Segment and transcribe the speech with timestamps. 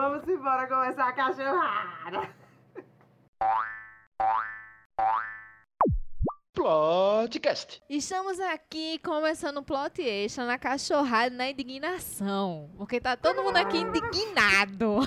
[0.00, 2.30] Vamos embora começar a cachorrada.
[6.54, 7.82] Plotcast.
[7.90, 12.70] Estamos aqui começando o plot extra na cachorrada na indignação.
[12.76, 15.00] Porque tá todo mundo aqui indignado.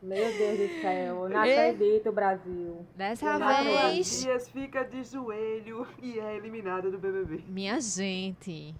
[0.00, 2.86] Meu Deus do céu, não acredito, Brasil.
[2.96, 4.22] Dessa vez.
[4.22, 7.44] Dias fica de joelho e é eliminada do BBB.
[7.46, 8.74] Minha gente.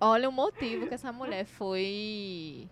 [0.00, 2.70] Olha o motivo que essa mulher foi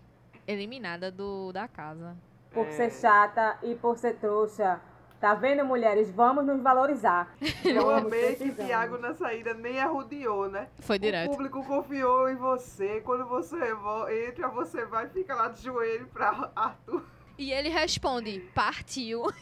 [0.51, 2.15] eliminada do, da casa.
[2.51, 2.71] Por É.
[2.71, 4.81] ser chata e por ser trouxa.
[5.19, 6.09] Tá vendo, mulheres?
[6.09, 7.33] Vamos nos valorizar.
[7.65, 8.51] Eu Vamos, amei que.
[8.53, 10.69] Thiago na saída nem arrodeou, né?
[10.79, 11.29] Foi O direto.
[11.31, 13.01] público confiou em você.
[13.01, 17.03] Quando você vo- entra, você vai e fica lá de joelho pra Arthur.
[17.37, 19.23] E ele responde: partiu.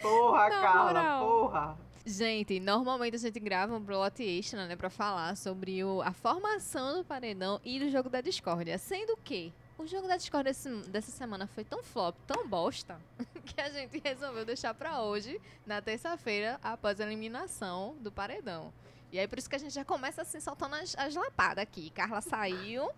[0.00, 1.26] Porra, Na Carla, moral.
[1.26, 1.76] porra.
[2.08, 6.96] Gente, normalmente a gente grava um plot extra, né, pra falar sobre o, a formação
[6.96, 8.78] do paredão e do jogo da discórdia.
[8.78, 10.54] Sendo que o jogo da discórdia
[10.88, 12.98] dessa semana foi tão flop, tão bosta,
[13.44, 18.72] que a gente resolveu deixar pra hoje, na terça-feira, após a eliminação do paredão.
[19.10, 21.90] E aí, por isso que a gente já começa assim, soltando as, as lapadas aqui.
[21.90, 22.90] Carla saiu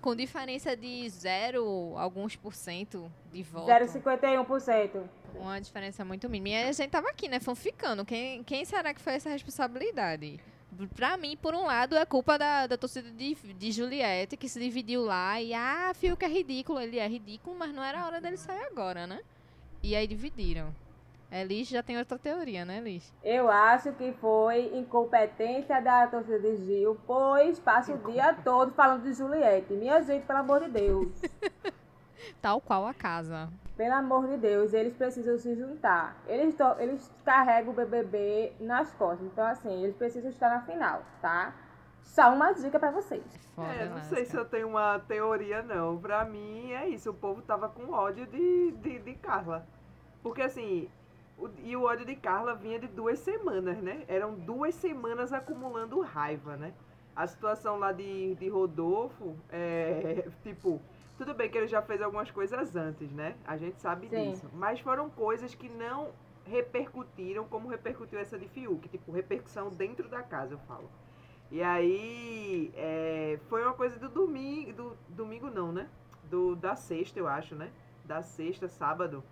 [0.00, 3.66] com diferença de zero, alguns por cento de voto.
[3.66, 5.02] 0,51%.
[5.34, 6.56] Uma diferença muito mínima.
[6.56, 7.40] E a gente tava aqui, né?
[7.40, 8.04] Fanficando.
[8.04, 10.38] Quem, quem será que foi essa responsabilidade?
[10.94, 14.60] Pra mim, por um lado, é culpa da, da torcida de, de Juliette, que se
[14.60, 15.40] dividiu lá.
[15.40, 16.80] E, ah, Fiuk é ridículo.
[16.80, 19.20] Ele é ridículo, mas não era a hora dele sair agora, né?
[19.82, 20.72] E aí dividiram.
[21.30, 23.12] Elis já tem outra teoria, né, Elis?
[23.22, 29.02] Eu acho que foi incompetência da torcida de Gil, pois passa o dia todo falando
[29.02, 29.72] de Juliette.
[29.72, 31.08] Minha gente, pelo amor de Deus.
[32.40, 33.48] Tal qual a casa.
[33.76, 36.16] Pelo amor de Deus, eles precisam se juntar.
[36.26, 39.26] Eles, to- eles carregam o BBB nas costas.
[39.26, 41.52] Então, assim, eles precisam estar na final, tá?
[42.02, 43.22] Só uma dica pra vocês.
[43.54, 45.98] Foda, É, não sei se eu tenho uma teoria, não.
[45.98, 47.10] Pra mim, é isso.
[47.10, 49.66] O povo tava com ódio de, de, de Carla.
[50.22, 50.88] Porque, assim,
[51.38, 54.04] o- e o ódio de Carla vinha de duas semanas, né?
[54.08, 56.72] Eram duas semanas acumulando raiva, né?
[57.14, 60.80] A situação lá de, de Rodolfo, é, tipo,
[61.16, 63.36] tudo bem que ele já fez algumas coisas antes, né?
[63.46, 64.30] A gente sabe Sim.
[64.32, 64.50] disso.
[64.52, 66.10] Mas foram coisas que não
[66.44, 68.88] repercutiram como repercutiu essa de Fiuk.
[68.88, 70.88] Tipo, repercussão dentro da casa, eu falo.
[71.50, 75.88] E aí, é, foi uma coisa do domingo, do domingo não, né?
[76.24, 77.70] Do, da sexta, eu acho, né?
[78.04, 79.22] Da sexta, sábado.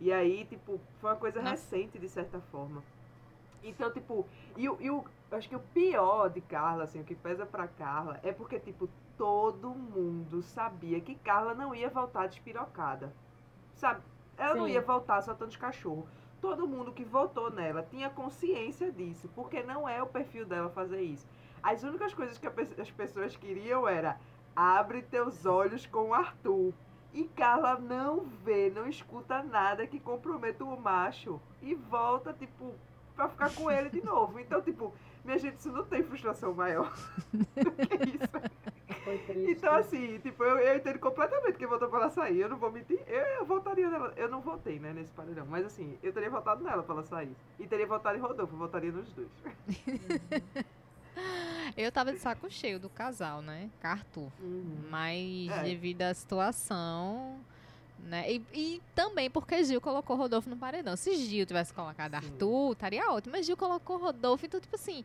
[0.00, 2.82] E aí, tipo, foi uma coisa recente, de certa forma.
[3.62, 7.14] Então, tipo, e, e o, eu acho que o pior de Carla, assim, o que
[7.14, 13.12] pesa pra Carla, é porque, tipo, todo mundo sabia que Carla não ia voltar despirocada.
[13.74, 14.02] Sabe?
[14.36, 14.72] Ela não Sim.
[14.72, 16.04] ia voltar soltando os cachorros.
[16.40, 21.00] Todo mundo que votou nela tinha consciência disso, porque não é o perfil dela fazer
[21.00, 21.26] isso.
[21.62, 24.20] As únicas coisas que as pessoas queriam era
[24.54, 26.72] abre teus olhos com o Arthur.
[27.14, 32.74] E Carla não vê, não escuta nada que comprometa o macho e volta, tipo,
[33.14, 34.40] pra ficar com ele de novo.
[34.40, 34.92] Então, tipo,
[35.24, 36.92] minha gente, isso não tem frustração maior
[37.32, 39.04] do que isso.
[39.04, 39.52] Foi triste.
[39.52, 42.40] Então, assim, tipo, eu, eu entendo completamente quem votou pra ela sair.
[42.40, 43.00] Eu não vou mentir.
[43.06, 44.12] Eu, eu votaria nela.
[44.16, 45.46] Eu não votei, né, nesse paredão.
[45.46, 47.36] Mas, assim, eu teria votado nela pra ela sair.
[47.60, 48.54] E teria votado em Rodolfo.
[48.54, 49.28] Eu votaria nos dois.
[51.76, 53.68] Eu tava de saco cheio do casal, né?
[53.80, 54.30] Com Arthur.
[54.90, 55.62] Mas É.
[55.64, 57.38] devido à situação,
[57.98, 58.30] né?
[58.32, 60.96] E, e também porque Gil colocou Rodolfo no paredão.
[60.96, 62.16] Se Gil tivesse colocado Sim.
[62.16, 63.32] Arthur, estaria ótimo.
[63.32, 65.04] Mas Gil colocou Rodolfo, então, tipo assim,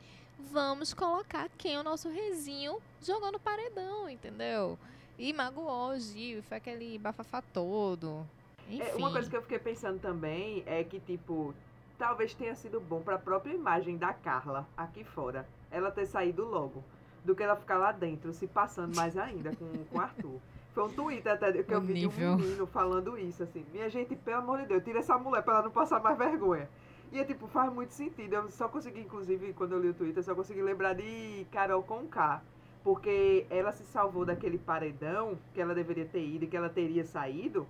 [0.51, 4.77] vamos colocar quem o nosso rezinho jogou no paredão, entendeu?
[5.17, 8.25] E magoou o Gil, foi aquele bafafá todo.
[8.69, 8.81] Enfim.
[8.81, 11.53] É, uma coisa que eu fiquei pensando também é que, tipo,
[11.99, 15.45] talvez tenha sido bom pra própria imagem da Carla aqui fora.
[15.69, 16.83] Ela ter saído logo.
[17.23, 20.39] Do que ela ficar lá dentro, se passando mais ainda com com o Arthur.
[20.73, 23.65] Foi um Twitter até que eu vi de um menino falando isso, assim.
[23.73, 26.69] Minha gente, pelo amor de Deus, tira essa mulher pra ela não passar mais vergonha.
[27.11, 28.33] E é tipo, faz muito sentido.
[28.33, 31.83] Eu só consegui, inclusive, quando eu li o Twitter, eu só consegui lembrar de Carol
[31.83, 32.41] Conká.
[32.83, 37.03] Porque ela se salvou daquele paredão que ela deveria ter ido e que ela teria
[37.03, 37.67] saído,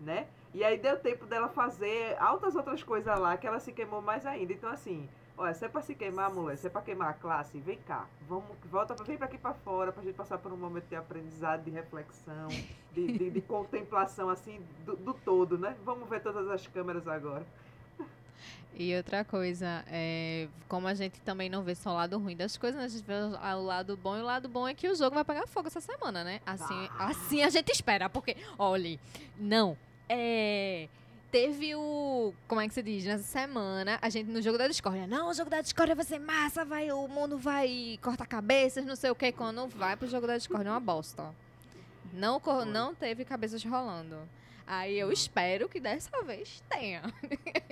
[0.00, 0.28] né?
[0.54, 4.26] E aí deu tempo dela fazer altas outras coisas lá que ela se queimou mais
[4.26, 4.52] ainda.
[4.52, 7.58] Então, assim, olha, se é pra se queimar, mulher, se é pra queimar a classe,
[7.58, 8.06] vem cá.
[8.28, 11.64] Vamos, volta, vem pra aqui pra fora pra gente passar por um momento de aprendizado,
[11.64, 12.48] de reflexão,
[12.92, 15.74] de, de, de contemplação, assim, do, do todo, né?
[15.84, 17.46] Vamos ver todas as câmeras agora.
[18.74, 22.56] E outra coisa, é, como a gente também não vê só o lado ruim das
[22.56, 24.94] coisas, né, a gente vê o, lado bom, e o lado bom é que o
[24.94, 26.40] jogo vai pegar fogo essa semana, né?
[26.46, 28.98] Assim, assim a gente espera, porque, olha,
[29.38, 29.76] não,
[30.08, 30.88] é...
[31.30, 32.34] Teve o.
[32.46, 33.06] Como é que se diz?
[33.06, 35.06] Nessa semana, a gente no jogo da discórdia.
[35.06, 38.94] Não, o jogo da discórdia vai ser massa, vai, o mundo vai cortar cabeças, não
[38.94, 39.32] sei o que.
[39.32, 41.24] Quando vai pro jogo da discórdia é uma bosta.
[42.12, 44.18] Não, não teve cabeças rolando.
[44.66, 47.00] Aí eu espero que dessa vez tenha.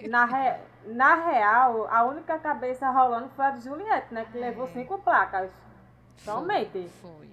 [0.08, 4.26] Na, re- na real, a única cabeça rolando foi a de Juliette, né?
[4.32, 4.72] Que levou É.
[4.72, 5.50] cinco placas.
[6.24, 6.88] Somente.
[7.02, 7.28] Foi.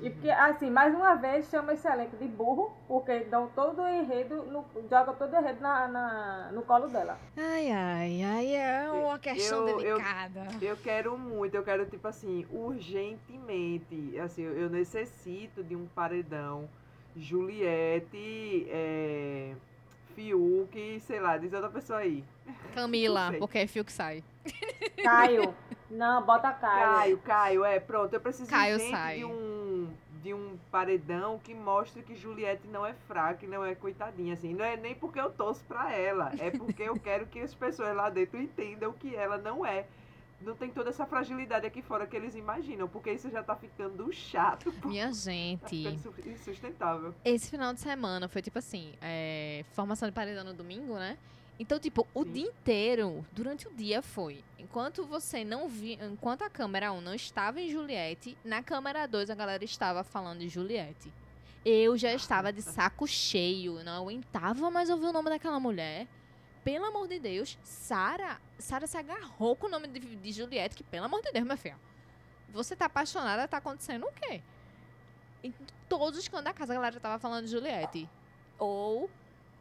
[0.00, 3.88] E porque, assim, mais uma vez chama esse elenco de burro, porque dão todo o
[3.88, 7.18] enredo, no, joga todo o enredo na, na- no colo dela.
[7.36, 10.46] Ai, ai, ai, é uma questão Eu- eu- delicada.
[10.62, 14.18] Eu quero muito, eu quero, tipo assim, urgentemente.
[14.20, 16.68] Assim, eu, eu necessito de um paredão.
[17.16, 19.52] Juliette, é,
[20.14, 22.24] Fiuk, sei lá, diz outra pessoa aí.
[22.74, 24.22] Camila, porque é fio que sai.
[25.02, 25.54] Caio.
[25.90, 26.86] Não, bota Caio.
[26.86, 28.12] Caio, Caio, é, pronto.
[28.12, 29.18] Eu preciso Caio sai.
[29.18, 29.57] de um
[30.22, 34.52] de um paredão que mostre que Juliette não é fraca não é coitadinha, assim.
[34.54, 37.94] Não é nem porque eu torço pra ela, é porque eu quero que as pessoas
[37.94, 39.86] lá dentro entendam que ela não é.
[40.40, 44.12] Não tem toda essa fragilidade aqui fora que eles imaginam, porque isso já tá ficando
[44.12, 44.72] chato.
[44.84, 47.12] Minha tá gente, insu- insustentável.
[47.24, 51.18] esse final de semana foi tipo assim, é, formação de paredão no domingo, né?
[51.58, 52.32] Então, tipo, o Sim.
[52.32, 54.44] dia inteiro, durante o dia foi.
[54.58, 59.28] Enquanto você não via, enquanto a câmera 1 não estava em Juliette, na câmera 2
[59.28, 61.12] a galera estava falando de Juliette.
[61.64, 66.06] Eu já estava de saco cheio, não aguentava mais ouvir o nome daquela mulher.
[66.62, 70.84] Pelo amor de Deus, Sara, Sara se agarrou com o nome de, de Juliette, que
[70.84, 71.78] pelo amor de Deus, minha filha.
[72.50, 74.40] Você tá apaixonada, tá acontecendo o quê?
[75.42, 75.52] Em
[75.88, 78.08] todos os cantos da casa a galera tava falando de Juliette.
[78.58, 79.10] Ou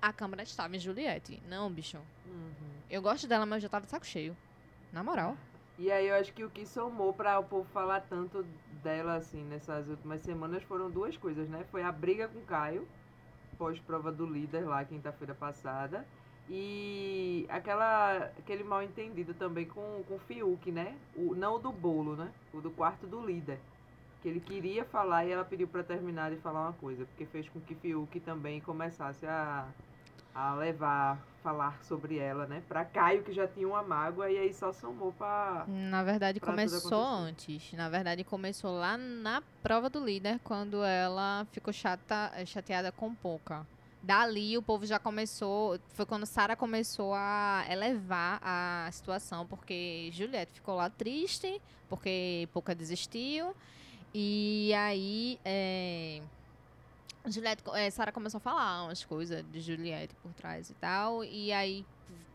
[0.02, 1.42] a câmera estava em Juliette.
[1.48, 1.98] Não, bicho.
[2.26, 2.54] Uhum.
[2.90, 4.36] Eu gosto dela, mas eu já tava de saco cheio.
[4.92, 5.36] Na moral.
[5.78, 8.44] E aí eu acho que o que somou pra o povo falar tanto
[8.82, 11.66] dela, assim, nessas últimas semanas foram duas coisas, né?
[11.70, 12.88] Foi a briga com o Caio,
[13.58, 16.06] pós-prova do líder lá, quinta-feira passada.
[16.50, 20.96] E aquela, aquele mal entendido também com, com o Fiuk, né?
[21.16, 22.32] O, não o do bolo, né?
[22.54, 23.60] O do quarto do líder.
[24.22, 27.06] Que ele queria falar e ela pediu pra terminar de falar uma coisa.
[27.06, 29.68] Porque fez com que Fiuk também começasse a,
[30.38, 32.62] a levar, falar sobre ela, né?
[32.68, 35.66] Pra Caio, que já tinha uma mágoa, e aí só somou pra.
[35.68, 37.74] Na verdade, começou antes.
[37.74, 43.16] Na verdade, começou lá na prova do líder, quando ela ficou chata, eh, chateada com
[43.16, 43.66] pouca.
[44.04, 45.80] Dali, o povo já começou.
[45.90, 51.60] Foi quando Sara começou a elevar a situação, porque Juliette ficou lá triste,
[51.90, 53.56] porque pouca desistiu.
[54.14, 55.40] E aí.
[55.44, 56.22] É,
[57.30, 61.24] Juliette, eh, Sara começou a falar umas coisas de Juliette por trás e tal.
[61.24, 61.86] E aí,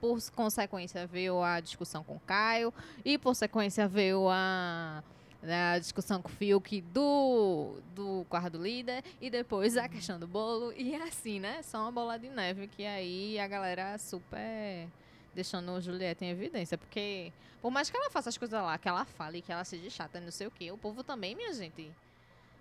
[0.00, 2.72] por consequência, veio a discussão com Caio.
[3.04, 5.02] E por sequência veio a,
[5.42, 9.04] a discussão com o Fiuk do, do quarto líder.
[9.20, 10.72] E depois a questão do bolo.
[10.72, 11.62] E assim, né?
[11.62, 14.88] Só uma bola de neve que aí a galera super
[15.34, 16.76] deixando o Juliette em evidência.
[16.76, 19.88] Porque por mais que ela faça as coisas lá, que ela fale, que ela seja
[19.88, 21.90] chata, não sei o quê, o povo também, minha gente.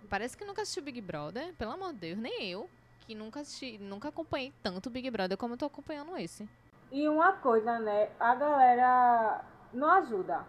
[0.08, 2.68] Parece que nunca assistiu Big Brother, pelo amor de Deus, nem eu.
[3.06, 6.48] Que nunca assisti, nunca acompanhei tanto Big Brother como eu tô acompanhando esse.
[6.90, 8.10] E uma coisa, né?
[8.20, 10.44] A galera não ajuda.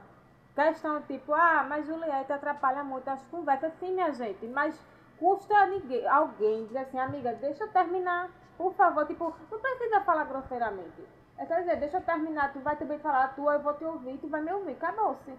[0.54, 3.74] Questão tipo, ah, mas Juliette atrapalha muito as conversas.
[3.80, 4.80] Sim, minha gente, mas
[5.18, 9.08] custa ninguém, alguém dizer assim, amiga, deixa eu terminar, por favor.
[9.08, 11.02] Tipo, não precisa falar grosseiramente.
[11.38, 13.84] É só dizer, deixa eu terminar, tu vai também falar a tua, eu vou te
[13.84, 15.34] ouvir, tu vai me ouvir, acabou-se.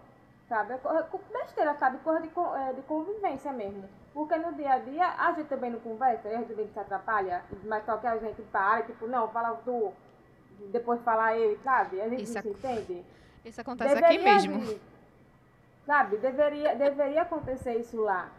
[0.49, 0.73] Sabe?
[0.73, 1.99] É é besteira, sabe?
[1.99, 3.89] Coisa de, é, de convivência mesmo.
[4.15, 7.85] Porque no dia a dia a gente também não conversa, a gente se atrapalha, mas
[7.85, 9.93] só que a gente para, tipo, não, fala tu,
[10.71, 12.01] depois falar eu, sabe?
[12.01, 13.05] A gente Isso não se entende.
[13.45, 14.61] Isso acontece aqui mesmo.
[14.61, 14.81] vir,
[15.85, 16.17] sabe?
[16.19, 18.31] Deveria, deveria acontecer isso lá.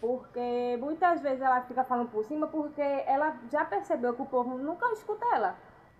[0.00, 4.58] Porque muitas vezes ela fica falando por cima porque ela já percebeu que o povo
[4.58, 5.54] nunca escuta ela.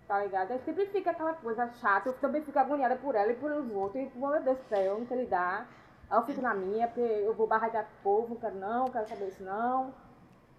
[0.05, 0.51] Tá ligado?
[0.51, 2.09] Aí sempre fica aquela coisa chata.
[2.09, 4.03] Eu também fico agoniada por ela e por os outros.
[4.03, 5.65] E, meu Deus do céu, não sei lidar.
[6.09, 9.07] Aí eu fico na minha, porque eu vou barragar o povo, não quero não, quero
[9.07, 9.93] saber isso não.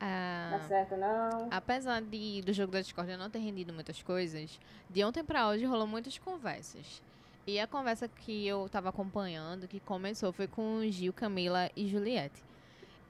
[0.00, 1.48] Ah, Tá certo não.
[1.50, 4.58] Apesar de do jogo da Discord não ter rendido muitas coisas,
[4.90, 7.00] de ontem pra hoje rolou muitas conversas.
[7.46, 12.42] E a conversa que eu tava acompanhando, que começou, foi com Gil, Camila e Juliette.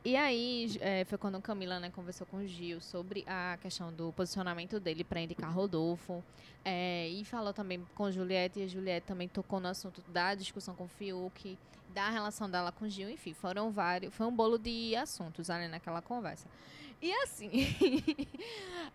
[0.04, 4.12] E aí, eh, foi quando Camila né, conversou com o Gil sobre a questão do
[4.12, 6.22] posicionamento dele para indicar Rodolfo.
[6.62, 10.74] eh, e falou também com Juliette, e a Juliette também tocou no assunto da discussão
[10.74, 11.58] com o Fiuk,
[11.94, 14.12] da relação dela com o Gil, enfim, foram vários.
[14.14, 16.46] Foi um bolo de assuntos ali naquela conversa.
[17.00, 17.50] E assim,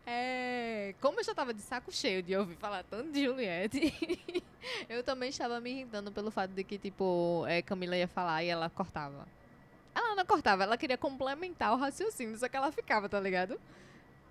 [0.05, 4.43] é, como eu já tava de saco cheio de ouvir falar tanto de Juliette,
[4.87, 8.47] eu também estava me irritando pelo fato de que, tipo, é, Camila ia falar e
[8.47, 9.38] ela cortava.
[10.19, 13.57] Não cortava, ela queria complementar o raciocínio, só que ela ficava, tá ligado?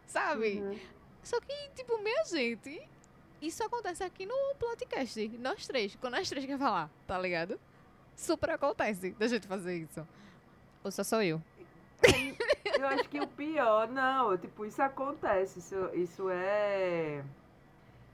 [0.06, 0.60] Sabe?
[0.60, 0.78] Uhum.
[1.22, 2.86] Só que, tipo, minha gente,
[3.40, 5.26] isso acontece aqui no podcast.
[5.38, 7.58] Nós três, quando nós três quer falar, tá ligado?
[8.14, 10.06] Super acontece da gente fazer isso.
[10.84, 11.42] Ou só sou eu?
[12.78, 17.24] Eu acho que o pior, não, tipo, isso acontece, isso, isso é,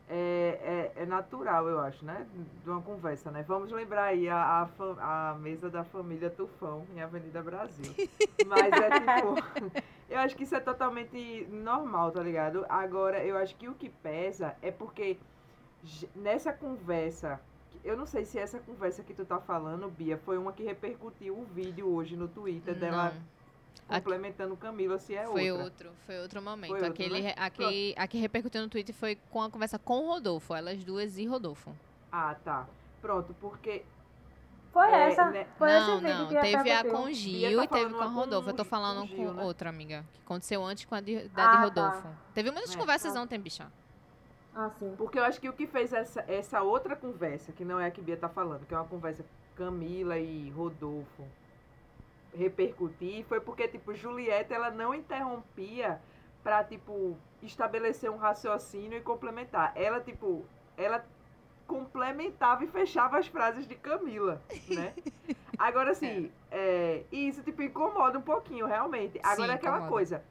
[0.09, 2.27] é, é, é natural, eu acho, né?
[2.63, 3.43] De uma conversa, né?
[3.47, 7.95] Vamos lembrar aí a, a, a mesa da família Tufão em Avenida Brasil.
[8.47, 12.67] Mas é tipo, eu acho que isso é totalmente normal, tá ligado?
[12.69, 15.17] Agora, eu acho que o que pesa é porque
[16.15, 17.41] nessa conversa,
[17.83, 21.39] eu não sei se essa conversa que tu tá falando, Bia, foi uma que repercutiu
[21.39, 23.03] o vídeo hoje no Twitter dela Não.
[23.05, 23.13] A-
[23.89, 25.65] complementando Camila, se é Foi outra.
[25.65, 26.71] outro, foi outro momento.
[26.71, 27.29] Foi outro, Aquele, né?
[27.29, 30.83] re- aquele, a que repercutiu no Twitter foi com a conversa com o Rodolfo, elas
[30.85, 31.75] duas e Rodolfo.
[32.11, 32.67] Ah, tá.
[33.03, 33.85] Pronto, porque
[34.73, 35.31] Foi É, essa.
[35.31, 35.47] né?
[35.57, 38.13] Foi não, não, que teve a com o Gil tá e teve com a com
[38.15, 38.51] Rodolfo.
[38.51, 39.43] Eu tô o falando Gil, com né?
[39.45, 41.63] outra amiga, que aconteceu antes com a de, da Ah, de tá.
[41.91, 42.09] Rodolfo.
[42.35, 42.79] Teve muitas É.
[42.79, 43.71] conversas não tem, bicha.
[44.53, 44.93] Ah, sim.
[44.97, 47.91] Porque eu acho que o que fez essa, essa outra conversa, que não é a
[47.91, 49.25] que Bia tá falando, que é uma conversa
[49.57, 51.25] Camila e Rodolfo
[52.35, 56.01] repercutir, foi porque, tipo, Julieta, ela não interrompia
[56.43, 59.73] pra, tipo, estabelecer um raciocínio e complementar.
[59.75, 60.45] Ela, tipo,
[60.77, 61.05] ela
[61.67, 64.93] complementava e fechava as frases de Camila, né?
[65.59, 69.19] Agora, assim, é, e isso, tipo, incomoda um pouquinho, realmente.
[69.23, 69.93] Agora, Sim, é aquela incomoda.
[69.93, 70.25] coisa,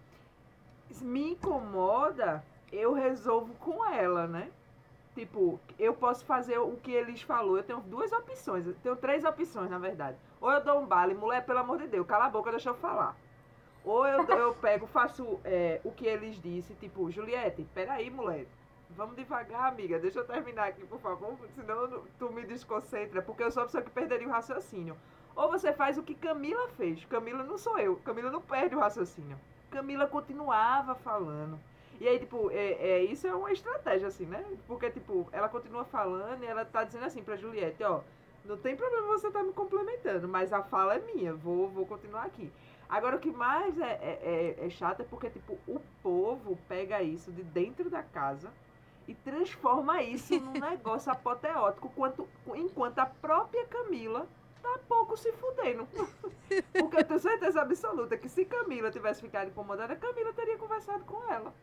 [1.01, 4.51] me incomoda, eu resolvo com ela, né?
[5.15, 7.57] Tipo, eu posso fazer o que eles falou.
[7.57, 8.65] Eu tenho duas opções.
[8.65, 10.17] Eu tenho três opções, na verdade.
[10.43, 12.75] Ou eu dou um bale, mulher, pelo amor de Deus, cala a boca, deixa eu
[12.75, 13.15] falar.
[13.85, 18.45] Ou eu, eu pego, faço é, o que eles disse, tipo, Juliette, peraí, mulher.
[18.89, 19.97] Vamos devagar, amiga.
[19.97, 21.38] Deixa eu terminar aqui, por favor.
[21.55, 23.21] Senão tu me desconcentra.
[23.21, 24.97] Porque eu sou a pessoa que perderia o raciocínio.
[25.33, 27.05] Ou você faz o que Camila fez.
[27.05, 27.95] Camila não sou eu.
[28.03, 29.39] Camila não perde o raciocínio.
[29.71, 31.57] Camila continuava falando.
[32.01, 34.45] E aí, tipo, é, é, isso é uma estratégia, assim, né?
[34.67, 38.01] Porque, tipo, ela continua falando e ela tá dizendo assim pra Juliette, ó,
[38.45, 42.23] não tem problema você tá me complementando, mas a fala é minha, vou, vou continuar
[42.23, 42.51] aqui.
[42.89, 47.01] Agora, o que mais é, é, é, é chato é porque, tipo, o povo pega
[47.01, 48.51] isso de dentro da casa
[49.07, 54.27] e transforma isso num negócio apoteótico, quanto, enquanto a própria Camila
[54.62, 55.88] tá pouco se fudendo.
[56.71, 61.21] Porque eu tenho certeza absoluta que se Camila tivesse ficado incomodada, Camila teria conversado com
[61.31, 61.53] ela.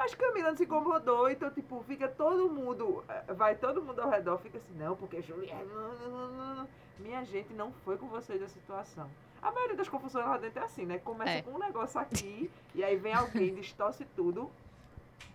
[0.00, 4.08] Mas Camila não se incomodou, então, tipo, fica todo mundo, eh, vai todo mundo ao
[4.08, 6.66] redor, fica assim, não, porque Juliana,
[6.98, 9.10] minha gente não foi com vocês a situação.
[9.42, 10.96] A maioria das confusões lá dentro é assim, né?
[10.96, 11.42] Começa É.
[11.42, 14.50] com um negócio aqui, e aí vem alguém, distorce tudo.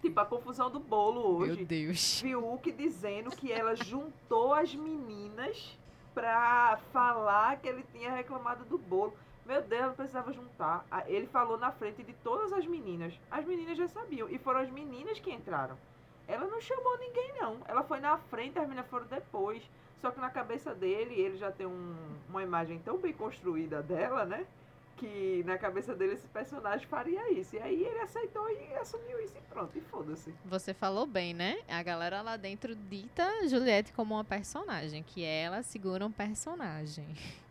[0.02, 1.58] Tipo, a confusão do bolo hoje.
[1.58, 2.20] Meu Deus.
[2.20, 5.78] Fiuk dizendo que ela juntou as meninas
[6.12, 9.14] pra falar que ele tinha reclamado do bolo.
[9.46, 10.86] Meu Deus, não precisava juntar.
[10.90, 13.14] Ah, Ele falou na frente de todas as meninas.
[13.30, 14.28] As meninas já sabiam.
[14.30, 15.78] E foram as meninas que entraram.
[16.28, 17.58] Ela não chamou ninguém, não.
[17.68, 19.62] Ela foi na frente, as meninas foram depois.
[20.02, 21.96] Só que na cabeça dele, ele já tem um-
[22.28, 24.46] uma imagem tão bem construída dela, né?
[24.98, 27.56] Que na cabeça dele esse personagem faria isso.
[27.56, 29.78] E aí ele aceitou e assumiu isso e pronto.
[29.78, 30.34] E foda-se.
[30.46, 31.60] Você falou bem, né?
[31.68, 37.06] A galera lá dentro dita Juliette como uma personagem, que ela segura um personagem.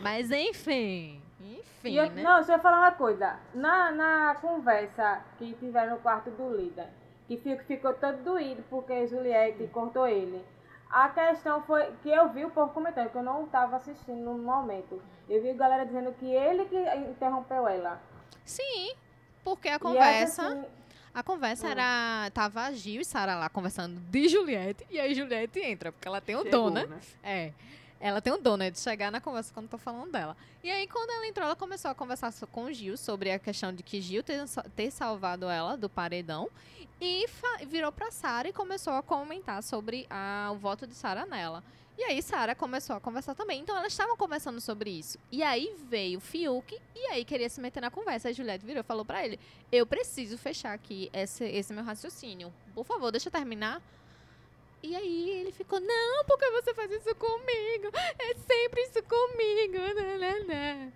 [0.00, 2.22] Mas enfim, enfim, eu- né?
[2.22, 3.38] Não, deixa eu falar uma coisa.
[3.54, 6.88] Na, na conversa que tiveram no quarto do líder,
[7.26, 10.44] que Fiuk ficou todo doído porque Juliette cortou ele.
[10.90, 14.36] A questão foi que eu vi o povo comentando, que eu não estava assistindo no
[14.38, 15.00] momento.
[15.28, 16.76] Eu vi a galera dizendo que ele que
[17.08, 18.00] interrompeu ela.
[18.44, 18.94] Sim,
[19.44, 20.64] porque a essa, conversa, assim,
[21.14, 21.70] a conversa Hum.
[21.70, 26.20] era tava Gil e Sara lá conversando de Juliette e aí Juliette entra, porque ela
[26.20, 27.00] tem o dom, Chegou, né?
[27.22, 27.52] É.
[28.00, 30.34] Ela tem o dom, né, de chegar na conversa quando tô falando dela.
[30.64, 33.72] E aí, quando ela entrou, ela começou a conversar com o Gil sobre a questão
[33.74, 34.42] de que Gil ter,
[34.74, 36.48] ter salvado ela do paredão.
[37.00, 37.26] E
[37.66, 41.62] virou pra Sara e começou a comentar sobre a- o voto de Sara nela.
[41.98, 43.60] E aí, Sara começou a conversar também.
[43.60, 45.18] Então, elas estavam conversando sobre isso.
[45.30, 48.28] E aí veio Fiuk e aí queria se meter na conversa.
[48.28, 49.38] Aí Juliette virou e falou pra ele:
[49.70, 52.50] Eu preciso fechar aqui esse, esse meu raciocínio.
[52.74, 53.82] Por favor, deixa eu terminar.
[54.82, 57.90] E aí ele ficou, não, porque você faz isso comigo?
[58.18, 59.94] É sempre isso comigo.
[59.94, 60.92] Né, né, né.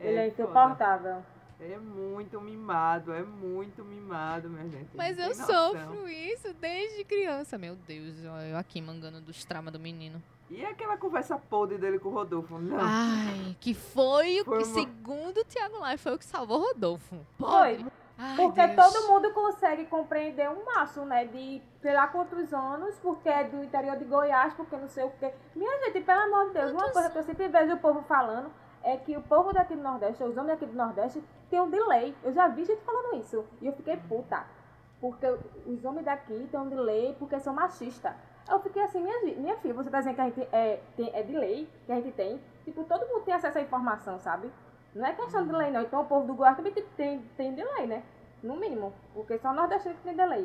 [0.00, 0.42] Ele é foda.
[0.42, 1.24] insuportável.
[1.60, 4.90] É muito mimado, é muito mimado, minha gente.
[4.94, 7.58] Mas eu sofro isso desde criança.
[7.58, 8.14] Meu Deus,
[8.48, 10.22] eu aqui mangando dos traumas do menino.
[10.48, 12.58] E aquela conversa podre dele com o Rodolfo?
[12.58, 12.78] Não.
[12.80, 16.58] Ai, que foi o Foi que, uma- segundo o Thiago Lai, foi o que salvou
[16.60, 17.26] Rodolfo.
[17.38, 17.84] Foi.
[18.20, 18.92] Ai, Porque Deus.
[18.92, 21.24] todo mundo consegue compreender um maço, né?
[21.26, 25.10] De sei lá quantos anos, porque é do interior de Goiás, porque não sei o
[25.20, 25.32] quê.
[25.54, 28.02] Minha gente, pelo amor de Deus, uma Quantos- coisa que eu sempre vejo o povo
[28.02, 28.50] falando
[28.82, 32.12] é que o povo daqui do Nordeste, os homens daqui do Nordeste, tem um delay.
[32.24, 33.44] Eu já vi gente falando isso.
[33.60, 34.44] E eu fiquei puta.
[35.00, 35.26] Porque
[35.64, 38.12] os homens daqui têm um delay porque são machistas.
[38.50, 41.22] Eu fiquei assim, minha, minha filha, você tá dizendo que a gente é, tem, é
[41.22, 42.40] delay, que a gente tem.
[42.64, 44.50] Tipo, todo mundo tem acesso à informação, sabe?
[44.98, 45.82] Não é questão de delay, não.
[45.82, 48.02] Então o povo do Goiás também tem, tem, tem delay, né?
[48.42, 48.92] No mínimo.
[49.14, 50.44] Porque só nordestino que tem delay.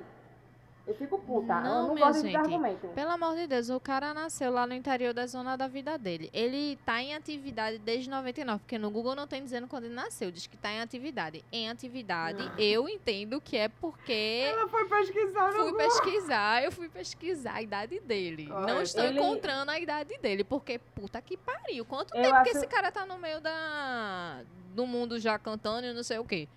[0.85, 1.61] Eu fico puta.
[1.61, 2.35] Não, eu não minha gosto de gente.
[2.35, 2.87] argumento.
[2.89, 6.29] Pelo amor de Deus, o cara nasceu lá no interior da zona da vida dele.
[6.33, 10.29] Ele tá em atividade desde 99, porque no Google não tem dizendo quando ele nasceu,
[10.29, 11.41] diz que tá em atividade.
[11.53, 12.61] Em atividade, Ah.
[12.61, 15.77] eu entendo que é porque Ela foi pesquisar no fui Google.
[15.77, 18.49] pesquisar, eu fui pesquisar a idade dele.
[18.51, 21.85] Olha, não estou ele- encontrando a idade dele, porque puta que pariu.
[21.85, 24.41] Quanto Eu tempo que acho- esse cara tá no meio da
[24.75, 26.47] do mundo já cantando e não sei o quê?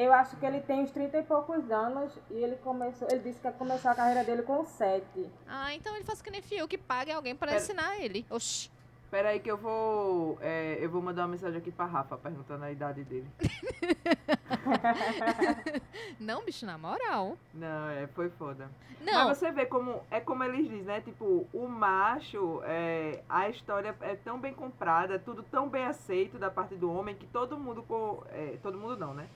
[0.00, 3.08] Eu acho que ele tem uns 30 e poucos anos e ele começou.
[3.10, 5.04] Ele disse que começou a carreira dele com 7.
[5.48, 8.24] Ah, então ele faz que nem fio, que pague alguém para Pera- ensinar ele.
[8.30, 8.70] Oxi.
[9.10, 10.38] Pera aí que eu vou.
[10.40, 13.26] é, eu vou mandar uma mensagem aqui pra Rafa perguntando a idade dele.
[16.20, 17.36] Não, bicho, na moral.
[17.52, 18.70] Não, é, foi foda.
[19.00, 20.00] Não, Mas você vê como.
[20.10, 21.00] É como eles dizem, né?
[21.00, 26.38] Tipo, o macho, é, a história é tão bem comprada, é tudo tão bem aceito
[26.38, 27.82] da parte do homem que todo mundo.
[27.82, 29.26] co- é, todo mundo não, né?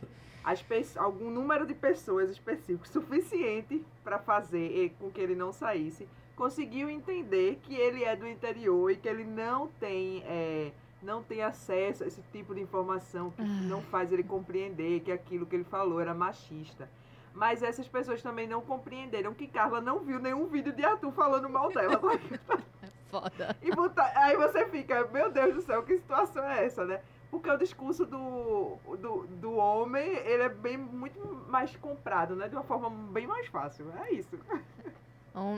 [0.45, 0.61] As
[0.97, 7.61] algum número de pessoas específico suficiente para fazer com que ele não saísse, conseguiu entender
[7.63, 10.23] que ele é do interior e que ele não tem.
[10.27, 10.73] é,
[11.03, 13.45] não tem acesso a esse tipo de informação que Ah.
[13.45, 16.89] não faz ele compreender que aquilo que ele falou era machista.
[17.35, 21.49] Mas essas pessoas também não compreenderam que Carla não viu nenhum vídeo de Arthur falando
[21.49, 21.95] mal dela.
[22.15, 22.59] é
[23.11, 23.57] foda.
[23.63, 27.01] e botar- aí você fica, meu Deus do céu, que situação é essa, né?
[27.33, 32.47] Porque o discurso do, do, do homem, ele é bem muito mais comprado, né?
[32.47, 33.91] De uma forma bem mais fácil.
[34.05, 34.39] É isso.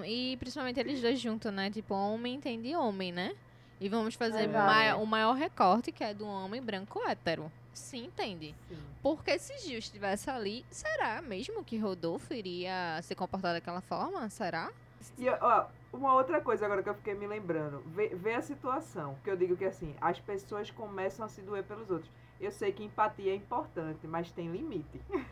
[0.07, 1.69] E principalmente eles dois juntos, né?
[1.69, 3.35] Tipo, homem entende homem, né?
[3.81, 7.51] E vamos fazer mai- o maior recorte, que é do homem branco hétero.
[7.73, 8.55] Se entende.
[9.03, 14.31] Porque se Gil estivesse ali, será mesmo que Rodolfo iria se comportar daquela forma?
[14.31, 14.71] Será?
[15.19, 17.81] E, ó, uma outra coisa agora que eu fiquei me lembrando.
[17.87, 19.17] Vê, vê a situação.
[19.23, 22.11] Que eu digo que assim, as pessoas começam a se doer pelos outros.
[22.41, 25.01] Eu sei que empatia é importante, mas tem limite.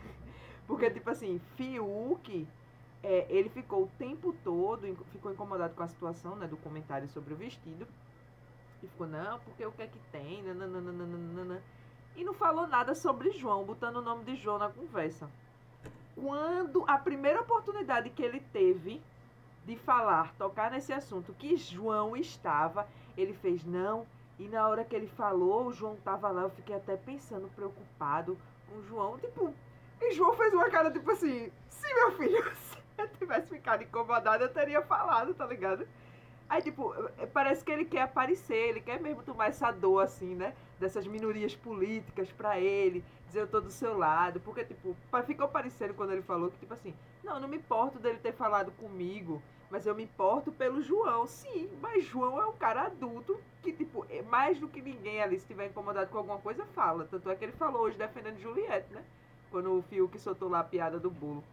[0.65, 2.47] Porque, tipo assim, Fiuk,
[3.03, 7.33] é, ele ficou o tempo todo, ficou incomodado com a situação, né, do comentário sobre
[7.33, 7.85] o vestido.
[8.81, 10.41] E ficou, não, porque o que é que tem?
[10.41, 11.61] nananana.
[12.15, 15.29] E não falou nada sobre João, botando o nome de João na conversa.
[16.15, 19.01] Quando a primeira oportunidade que ele teve
[19.65, 24.05] de falar, tocar nesse assunto que João estava, ele fez não.
[24.37, 28.37] E na hora que ele falou, o João tava lá, eu fiquei até pensando, preocupado
[28.67, 29.17] com o João.
[29.17, 29.53] Tipo,
[30.01, 34.43] e João fez uma cara tipo assim: se meu filho, se eu tivesse ficado incomodado,
[34.43, 35.87] eu teria falado, tá ligado?
[36.49, 40.35] Aí, tipo, eh, parece que ele quer aparecer, ele quer mesmo tomar essa dor, assim,
[40.35, 40.53] né?
[40.79, 44.39] Dessas minorias políticas pra ele, dizer eu tô do seu lado.
[44.39, 46.93] Porque, tipo, ficou parecendo quando ele falou que, tipo assim,
[47.23, 51.25] não, eu não me importo dele ter falado comigo, mas eu me importo pelo João.
[51.25, 55.37] Sim, mas João é um cara adulto que, tipo, é mais do que ninguém ali,
[55.37, 57.07] se estiver incomodado com alguma coisa, fala.
[57.09, 59.03] Tanto é que ele falou hoje defendendo Juliette, né?
[59.49, 61.43] Quando o Fiuk soltou lá a piada do bolo.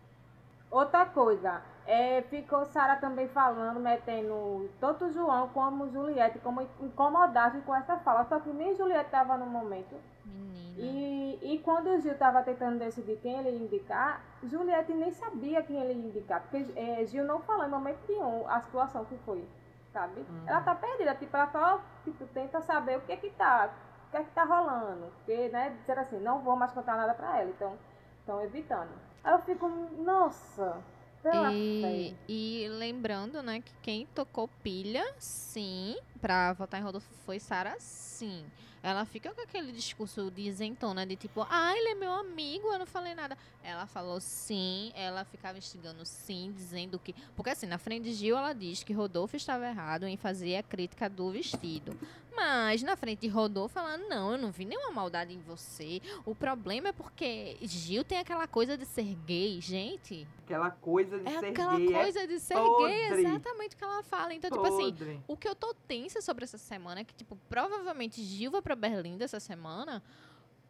[0.70, 7.74] Outra coisa, é, ficou Sara também falando, metendo tanto João como Juliette como incomodados com
[7.74, 8.24] essa fala.
[8.24, 9.96] Só que nem Juliette estava no momento.
[10.76, 15.62] E, e quando o Gil estava tentando decidir quem ele ia indicar, Juliette nem sabia
[15.62, 16.42] quem ele ia indicar.
[16.42, 19.44] Porque é, Gil não falou em momento nenhum a situação que foi,
[19.92, 20.20] sabe?
[20.20, 20.44] Uhum.
[20.46, 23.70] Ela tá perdida, tipo, ela só tipo, tenta saber o que é que tá,
[24.08, 25.06] o que é que tá rolando.
[25.16, 27.76] Porque, né, disseram assim, não vou mais contar nada pra ela, então
[28.20, 28.90] estão evitando.
[29.22, 30.82] Aí eu fico, nossa,
[32.28, 37.76] E, e lembrando, né, que quem tocou pilha, sim, pra votar em Rodolfo foi Sara,
[37.78, 38.44] sim.
[38.82, 42.78] Ela fica com aquele discurso de isentona, de tipo, ah, ele é meu amigo, eu
[42.78, 43.36] não falei nada.
[43.62, 47.14] Ela falou sim, ela ficava instigando sim, dizendo que.
[47.36, 50.62] Porque assim, na frente de Gil, ela diz que Rodolfo estava errado em fazer a
[50.62, 51.96] crítica do vestido.
[52.34, 56.00] Mas na frente de Rodolfo, ela, não, eu não vi nenhuma maldade em você.
[56.24, 60.26] O problema é porque Gil tem aquela coisa de ser gay, gente.
[60.44, 62.92] Aquela coisa de É ser aquela gay, coisa de ser podre.
[62.94, 64.32] gay, exatamente o que ela fala.
[64.32, 65.20] Então, é tipo assim, podre.
[65.28, 68.76] o que eu tô tensa sobre essa semana é que, tipo, provavelmente Gil vai pra
[68.76, 70.02] Berlim essa semana.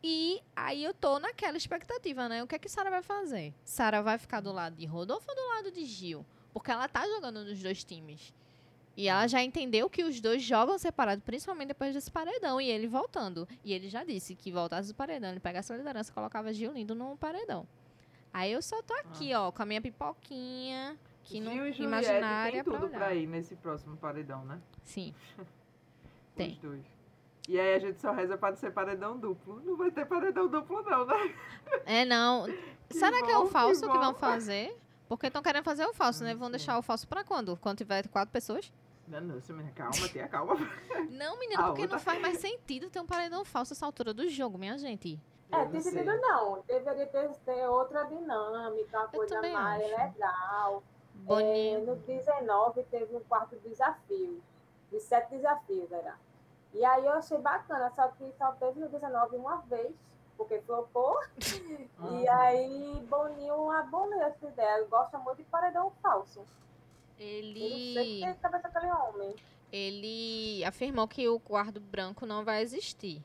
[0.02, 2.42] E aí eu tô naquela expectativa, né?
[2.42, 3.52] O que é que Sara vai fazer?
[3.64, 6.24] Sara vai ficar do lado de Rodolfo ou do lado de Gil?
[6.54, 8.32] Porque ela tá jogando nos dois times.
[8.96, 12.60] E ela já entendeu que os dois jogam separados, principalmente depois desse paredão.
[12.60, 13.46] E ele voltando.
[13.62, 16.72] E ele já disse que voltasse do paredão, ele pegasse a liderança e colocava Gil
[16.72, 17.66] lindo no paredão.
[18.32, 21.82] Aí eu só tô aqui, ó, com a minha pipoquinha, que não Gil e Juliette
[21.82, 24.58] imaginária tem tudo pra pra, ir nesse próximo paredão, né?
[24.84, 25.14] Sim.
[25.38, 26.58] Os Tem.
[26.62, 26.99] dois.
[27.48, 29.60] E aí a gente só reza pra não ser paredão duplo.
[29.64, 31.34] Não vai ter paredão duplo, não, né?
[31.86, 32.46] É, não.
[32.90, 34.18] Que Será que é bom, o que falso que, vão bom.
[34.18, 34.76] fazer?
[35.08, 36.34] Porque estão querendo fazer o falso, né?
[36.34, 37.56] Vão deixar o falso pra quando?
[37.56, 38.72] Quando tiver quatro pessoas?
[39.06, 40.56] Não, não, menina, calma, tenha calma.
[41.08, 41.98] Não, menina, porque não outra.
[42.00, 45.20] faz mais sentido ter um paredão falso essa altura do jogo, minha gente.
[45.52, 46.62] É, não tem sentido não.
[46.66, 49.96] Deveria ter, ter outra dinâmica, uma coisa mais acho.
[49.96, 50.82] legal.
[51.14, 51.86] É, Boninho.
[51.86, 54.42] no 19 teve um quarto desafio.
[54.90, 56.16] De sete desafios, era.
[56.72, 59.92] E aí eu achei bacana, só que só teve no 19 uma vez,
[60.36, 61.18] porque flopou.
[62.20, 64.78] E aí Boninho aboliu essa ideia.
[64.78, 66.40] Ele gosta muito de paredão falso.
[66.40, 66.46] Eu não
[67.18, 69.36] sei o que Ele, tem cabeça aquele homem.
[69.70, 73.22] ele afirmou que o quarto branco não vai existir.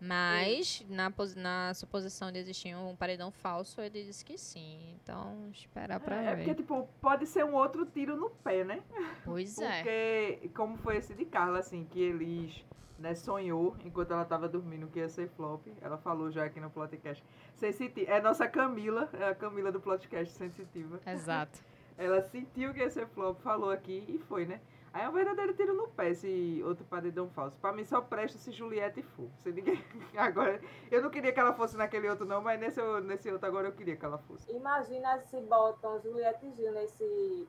[0.00, 4.94] Mas, na, na suposição de existir um paredão falso, ele disse que sim.
[5.02, 6.44] Então, esperar pra É, é ver.
[6.44, 8.80] porque, tipo, pode ser um outro tiro no pé, né?
[9.24, 9.82] Pois é.
[9.82, 12.64] Porque, como foi esse de Carla, assim, que Elis
[12.98, 15.66] né, sonhou enquanto ela tava dormindo que ia ser flop.
[15.80, 17.24] Ela falou já aqui no podcast.
[17.54, 18.10] Sensitiva.
[18.10, 21.00] É nossa Camila, é a Camila do podcast Sensitiva.
[21.06, 21.62] Exato.
[21.96, 24.60] Ela sentiu que ia ser flop, falou aqui e foi, né?
[24.92, 27.56] Aí é um verdadeiro tiro no pé esse outro paredão falso.
[27.58, 29.28] Pra mim só presta se Juliette for.
[29.38, 29.82] Se ninguém...
[30.16, 33.68] Agora, eu não queria que ela fosse naquele outro não, mas nesse, nesse outro agora
[33.68, 34.50] eu queria que ela fosse.
[34.50, 37.48] Imagina se botam Juliette e Gil nesse,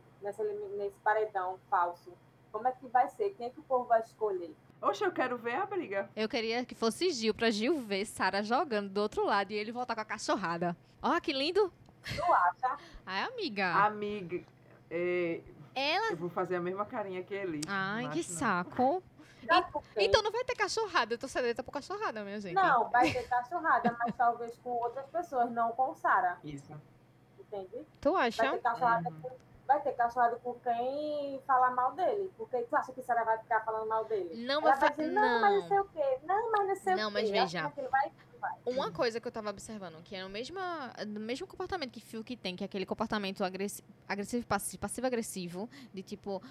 [0.78, 2.12] nesse paredão falso.
[2.52, 3.30] Como é que vai ser?
[3.32, 4.56] Quem é que o povo vai escolher?
[4.82, 6.10] Oxe, eu quero ver a briga.
[6.15, 9.72] Eu queria que fosse Gil, pra Gil ver Sara jogando do outro lado e ele
[9.72, 10.76] voltar com a cachorrada.
[11.02, 11.72] Ó, que lindo!
[12.04, 12.78] Tu acha?
[13.06, 13.74] Ai, amiga.
[13.86, 14.42] Amiga,
[14.89, 15.42] é,
[15.76, 16.12] Ela.
[16.12, 17.62] eu vou fazer a mesma carinha que Elis.
[17.68, 18.24] Ai, que não.
[18.24, 19.04] saco.
[19.98, 21.13] Então não vai ter cachorrada.
[21.13, 22.54] Eu tô sedenta por cachorrada, minha gente.
[22.54, 26.38] Não, vai ter cachorrada, mas talvez com outras pessoas, não com Sara.
[26.44, 26.72] Isso.
[27.39, 27.86] Entende?
[28.00, 28.52] Tu Vai acha?
[28.52, 29.22] ter cachorrada Uhum.
[29.22, 29.32] com,
[29.69, 32.32] vai ter cachorrada com quem falar mal dele.
[32.36, 34.36] Porque tu acha que Sara vai ficar falando mal dele?
[34.45, 35.84] Não, Ela mas vai fa- dizer, não, mas não sei não.
[35.84, 36.17] o quê.
[36.23, 37.13] Não, mas não sei Não, o quê.
[37.21, 37.89] mas Eu acho veja.
[37.89, 38.12] vai-
[38.65, 40.58] Uma coisa que eu tava observando, que é o mesmo,
[41.08, 46.01] no mesmo comportamento que Fiuk tem, que é aquele comportamento agressi- agressivo, passivo, passivo-agressivo, de
[46.01, 46.41] tipo,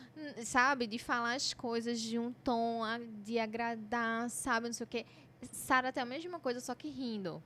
[0.45, 4.87] sabe, de falar as coisas de um tom a- de agradar, sabe, não sei o
[4.89, 5.07] quê.
[5.51, 7.43] Sara tem a mesma coisa, só que rindo.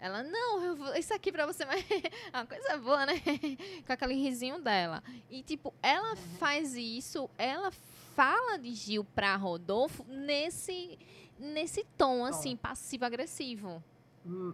[0.00, 1.78] Ela, não, eu vou, isso aqui pra você vai
[2.32, 3.12] é uma coisa boa, né?
[3.86, 5.02] Com aquele risinho dela.
[5.28, 10.98] E, tipo, ela faz isso, ela fala de Gil pra Rodolfo nesse,
[11.38, 13.82] nesse tom, assim, passivo-agressivo.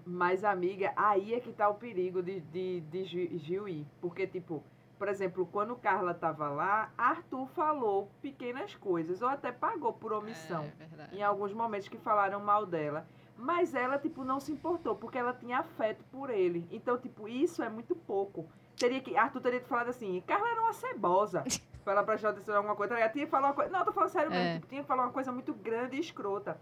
[0.04, 3.86] Mas, amiga, aí é que tá o perigo de, de, de Gi- Gil ir.
[4.00, 4.62] Porque, tipo,
[4.98, 10.64] por exemplo, quando Carla tava lá, Arthur falou pequenas coisas, ou até pagou por omissão.
[10.80, 11.16] É verdade.
[11.16, 13.06] Em alguns momentos que falaram mal dela.
[13.36, 16.66] Mas ela, tipo, não se importou, porque ela tinha afeto por ele.
[16.70, 18.48] Então, tipo, isso é muito pouco.
[18.76, 21.44] Teria que, Arthur teria falado assim, Carla era uma cebosa.
[21.84, 22.90] pra ela prestar atenção em alguma coisa.
[22.90, 23.12] tá ligado?
[23.12, 23.70] Tinha que falar uma coisa.
[23.70, 24.44] Não, eu tô falando sério mesmo.
[24.44, 24.54] É.
[24.54, 26.58] Tipo, tinha que falar uma coisa muito grande e escrota.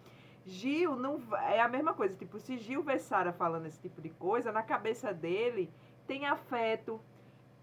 [0.46, 4.10] Gil não é a mesma coisa, tipo, se Gil vê Sara falando esse tipo de
[4.10, 5.72] coisa, na cabeça dele
[6.06, 7.00] tem afeto.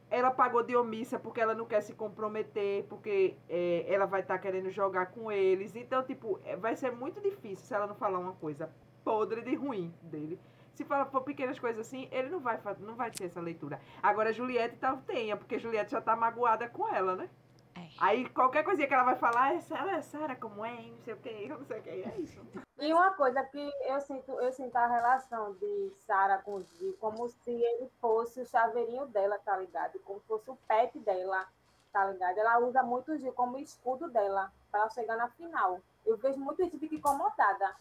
[0.09, 4.37] Ela pagou de omissa porque ela não quer se comprometer, porque é, ela vai estar
[4.39, 5.75] querendo jogar com eles.
[5.75, 8.69] Então, tipo, é, vai ser muito difícil se ela não falar uma coisa
[9.03, 10.39] podre de ruim dele.
[10.73, 13.79] Se for, for pequenas coisas assim, ele não vai, não vai ter essa leitura.
[14.01, 17.29] Agora, Juliette tal tenha, porque Juliette já tá magoada com ela, né?
[17.75, 17.87] É.
[17.99, 21.17] Aí qualquer coisinha que ela vai falar, é Sara, Sara, como é, não sei o
[21.17, 22.41] que, não sei o que, é isso.
[22.79, 26.95] E uma coisa que eu sinto, eu sinto a relação de Sara com o Gil
[26.99, 29.99] como se ele fosse o chaveirinho dela, tá ligado?
[29.99, 31.47] Como se fosse o pet dela,
[31.93, 32.37] tá ligado?
[32.37, 35.79] Ela usa muito o Gil como escudo dela para chegar na final.
[36.05, 37.75] Eu vejo muito isso, fico incomodada.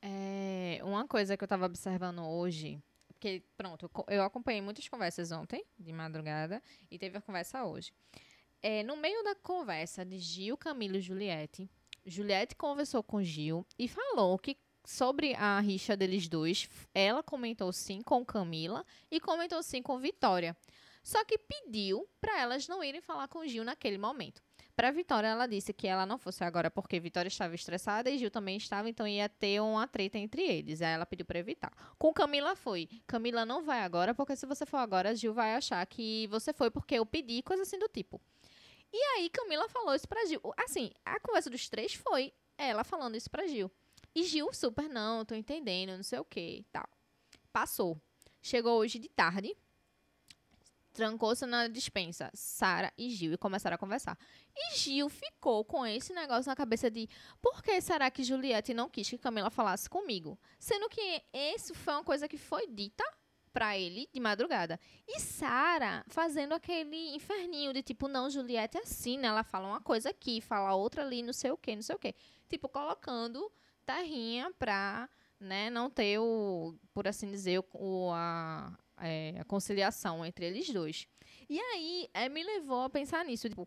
[0.00, 4.88] É, uma coisa que eu tava observando hoje, porque, pronto, eu co- eu acompanhei muitas
[4.88, 7.92] conversas ontem, de madrugada, e teve a conversa hoje.
[8.62, 11.68] É, no meio da conversa de Gil, Camilo e Juliette,
[12.06, 18.00] Juliette conversou com Gil e falou que sobre a rixa deles dois, ela comentou sim
[18.00, 20.56] com Camila e comentou sim com Vitória.
[21.02, 24.42] Só que pediu para elas não irem falar com Gil naquele momento.
[24.78, 28.30] Para Vitória, ela disse que ela não fosse agora porque Vitória estava estressada e Gil
[28.30, 30.80] também estava, então ia ter uma treta entre eles.
[30.80, 31.72] Aí ela pediu para evitar.
[31.98, 32.88] Com Camila foi.
[33.04, 36.70] Camila não vai agora, porque se você for agora, Gil vai achar que você foi
[36.70, 38.20] porque eu pedi, coisa assim do tipo.
[38.92, 40.40] E aí Camila falou isso pra Gil.
[40.56, 43.68] Assim, a conversa dos três foi ela falando isso pra Gil.
[44.14, 46.88] E Gil, super, não, tô entendendo, não sei o que tal.
[47.52, 48.00] Passou.
[48.40, 49.56] Chegou hoje de tarde.
[50.98, 54.18] Trancou-se na dispensa, Sara e Gil, e começaram a conversar.
[54.52, 57.08] E Gil ficou com esse negócio na cabeça de
[57.40, 60.36] por que será que Juliette não quis que Camila falasse comigo?
[60.58, 63.04] Sendo que isso foi uma coisa que foi dita
[63.52, 64.80] pra ele de madrugada.
[65.06, 69.28] E Sara fazendo aquele inferninho de tipo, não, Juliette é assim, né?
[69.28, 71.98] Ela fala uma coisa aqui, fala outra ali, não sei o que, não sei o
[72.00, 72.12] que.
[72.48, 73.52] Tipo, colocando
[73.86, 75.08] terrinha pra,
[75.38, 81.06] né, não ter o, por assim dizer, o, a, é, a conciliação entre eles dois.
[81.48, 83.66] E aí, é, me levou a pensar nisso, tipo,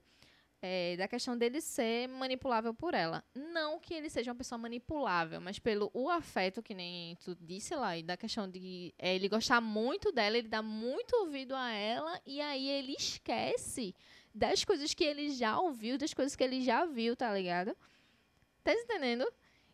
[0.61, 3.23] é, da questão dele ser manipulável por ela.
[3.33, 7.75] Não que ele seja uma pessoa manipulável, mas pelo o afeto, que nem tu disse
[7.75, 11.71] lá, e da questão de é, ele gostar muito dela, ele dá muito ouvido a
[11.71, 13.95] ela, e aí ele esquece
[14.33, 17.75] das coisas que ele já ouviu, das coisas que ele já viu, tá ligado?
[18.63, 19.25] Tá entendendo?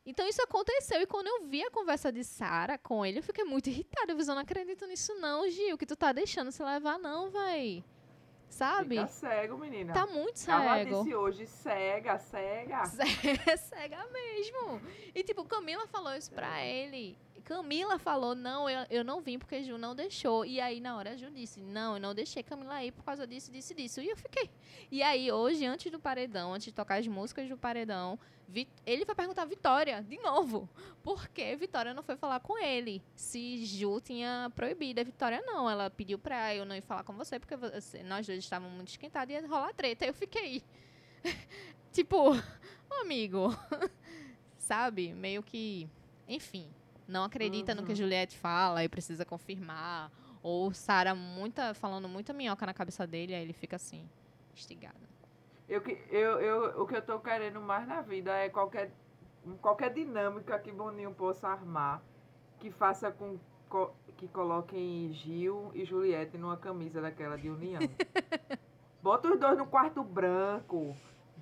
[0.08, 3.44] Então isso aconteceu, e quando eu vi a conversa de Sara com ele, eu fiquei
[3.44, 4.14] muito irritada.
[4.14, 7.30] Eu disse, eu não acredito nisso não, Gil, que tu tá deixando se levar não,
[7.30, 7.84] véi.
[8.50, 8.96] Sabe?
[8.96, 9.94] Fica cego, menina.
[9.94, 11.04] Tá muito cego.
[11.04, 12.84] disse hoje, cega, cega.
[13.52, 14.82] É cega mesmo.
[15.14, 17.18] E tipo, Camila falou isso pra ele.
[17.48, 20.44] Camila falou, não, eu, eu não vim porque Ju não deixou.
[20.46, 23.26] E aí, na hora, a Ju disse, não, eu não deixei Camila ir por causa
[23.26, 24.02] disso, disso disso.
[24.02, 24.50] E eu fiquei.
[24.92, 28.20] E aí, hoje, antes do paredão, antes de tocar as músicas do paredão,
[28.86, 30.68] ele vai perguntar a Vitória, de novo.
[31.02, 33.02] Por que Vitória não foi falar com ele?
[33.16, 35.00] Se Ju tinha proibido.
[35.00, 38.28] A Vitória não, ela pediu pra eu não ir falar com você, porque você- nós
[38.28, 40.06] dois estávamos muito esquentados e ia rolar treta.
[40.06, 40.62] Eu fiquei.
[41.94, 42.32] tipo,
[43.02, 43.48] amigo.
[44.60, 45.14] Sabe?
[45.14, 45.90] Meio que.
[46.28, 46.70] Enfim.
[47.08, 47.96] Não acredita no que Uhum.
[47.96, 50.12] Juliette fala e precisa confirmar.
[50.44, 54.08] Ou Sara muita, falando muita minhoca na cabeça dele, aí ele fica assim,
[54.54, 55.08] instigado.
[55.68, 58.92] Eu, eu, eu, o que eu tô querendo mais na vida é qualquer,
[59.62, 62.02] qualquer dinâmica que Boninho possa armar
[62.60, 63.38] que faça com
[63.70, 67.82] co- que coloquem Gil e Juliette numa camisa daquela de união.
[69.02, 70.96] Bota os dois no quarto branco.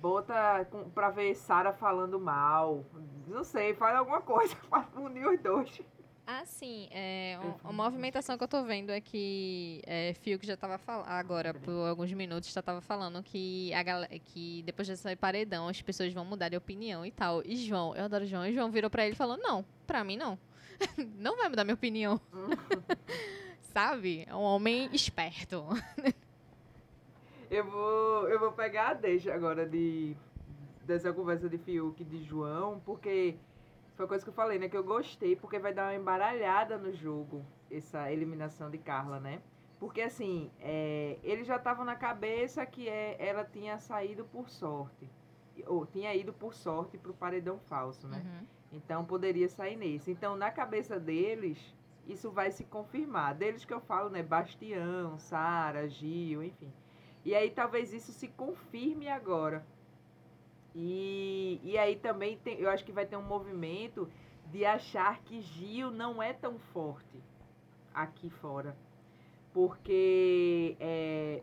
[0.06, 2.84] Bota com, pra ver Sara falando mal.
[3.26, 5.82] Não sei, faz alguma coisa pra unir os dois.
[6.24, 7.68] Assim, é, um- Perfeito.
[7.68, 11.52] a movimentação que eu tô vendo é que é, Fio que já tava falando agora,
[11.54, 16.24] por alguns minutos, já tava falando que, a que depois dessa paredão as pessoas vão
[16.24, 17.42] mudar de opinião e tal.
[17.44, 20.16] E João, eu adoro João, e João virou pra ele e falou: Não, pra mim
[20.16, 20.38] não.
[21.18, 22.20] não vai mudar minha opinião.
[23.74, 24.24] Sabe?
[24.28, 25.64] É um homem esperto.
[27.50, 30.16] Eu vou, eu vou pegar a deixa agora de
[30.84, 33.36] dessa conversa de Fiuk e de João, porque
[33.96, 34.68] foi coisa que eu falei, né?
[34.68, 39.42] Que eu gostei, porque vai dar uma embaralhada no jogo, essa eliminação de Carla, né?
[39.78, 45.10] Porque assim, é, eles já estavam na cabeça que é, ela tinha saído por sorte.
[45.66, 48.22] Ou tinha ido por sorte pro paredão falso, né?
[48.24, 48.46] Uhum.
[48.72, 50.10] Então poderia sair nesse.
[50.10, 51.58] Então, na cabeça deles,
[52.06, 53.34] isso vai se confirmar.
[53.34, 54.22] Deles que eu falo, né?
[54.22, 56.72] Bastião, Sara, Gil, enfim.
[57.26, 59.66] E aí talvez isso se confirme agora.
[60.72, 64.08] E, e aí também tem, eu acho que vai ter um movimento
[64.52, 67.20] de achar que Gil não é tão forte
[67.92, 68.76] aqui fora.
[69.52, 71.42] Porque, é,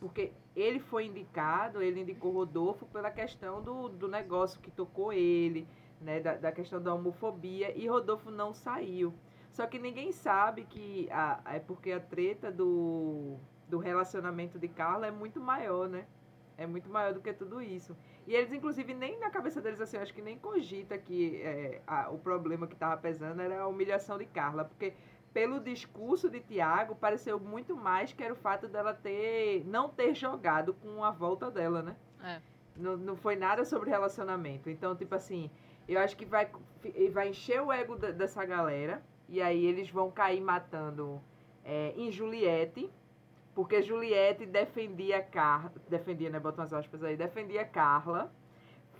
[0.00, 5.68] porque ele foi indicado, ele indicou Rodolfo pela questão do, do negócio que tocou ele,
[6.00, 9.14] né, da, da questão da homofobia, e Rodolfo não saiu.
[9.52, 13.38] Só que ninguém sabe que a, é porque a treta do,
[13.72, 16.04] do relacionamento de Carla é muito maior, né?
[16.58, 17.96] É muito maior do que tudo isso.
[18.26, 21.80] E eles, inclusive, nem na cabeça deles, assim, eu acho que nem cogita que é,
[21.86, 24.66] a- o problema que estava pesando era a humilhação de Carla.
[24.66, 24.92] Porque
[25.32, 30.14] pelo discurso de Tiago, pareceu muito mais que era o fato dela ter não ter
[30.14, 31.96] jogado com a volta dela, né?
[32.22, 32.42] É.
[32.76, 34.68] Não, não foi nada sobre relacionamento.
[34.68, 35.50] Então, tipo assim,
[35.88, 36.50] eu acho que vai,
[37.10, 39.02] vai encher o ego dessa galera.
[39.30, 41.18] E aí eles vão cair matando
[41.64, 42.90] é, em Juliette.
[43.54, 45.72] Porque Juliette defendia Carla.
[45.88, 46.40] Defendia, né?
[46.40, 47.16] Bota umas aspas aí.
[47.16, 48.32] Defendia Carla.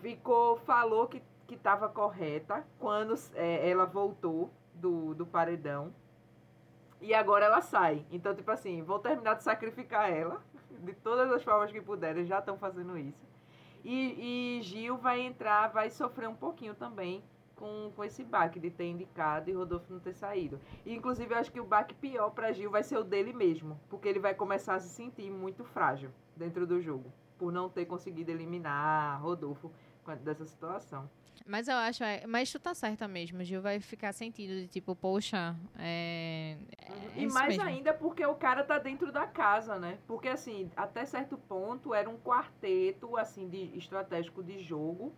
[0.01, 5.95] Ficou, falou que, que tava correta quando é, ela voltou do, do paredão.
[7.01, 8.05] E agora ela sai.
[8.11, 10.43] Então, tipo assim, vou terminar de sacrificar ela.
[10.83, 13.25] De todas as formas que puderem, já estão fazendo isso.
[13.85, 17.23] E, e Gil vai entrar, vai sofrer um pouquinho também
[17.57, 20.61] com, com esse baque de ter indicado e Rodolfo não ter saído.
[20.85, 23.81] E, inclusive, eu acho que o baque pior para Gil vai ser o dele mesmo.
[23.89, 27.13] Porque ele vai começar a se sentir muito frágil dentro do jogo.
[27.39, 29.71] Por não ter conseguido eliminar Rodolfo
[30.23, 31.09] dessa situação.
[31.47, 34.95] Mas eu acho, é, mas tu tá certa mesmo, Gil vai ficar sentido de tipo,
[34.95, 37.69] poxa, é, é e isso mais mesmo.
[37.69, 39.99] ainda porque o cara tá dentro da casa, né?
[40.07, 45.13] Porque assim, até certo ponto era um quarteto assim de estratégico de jogo.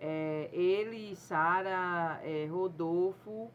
[0.00, 3.50] É, ele, Sara, é, Rodolfo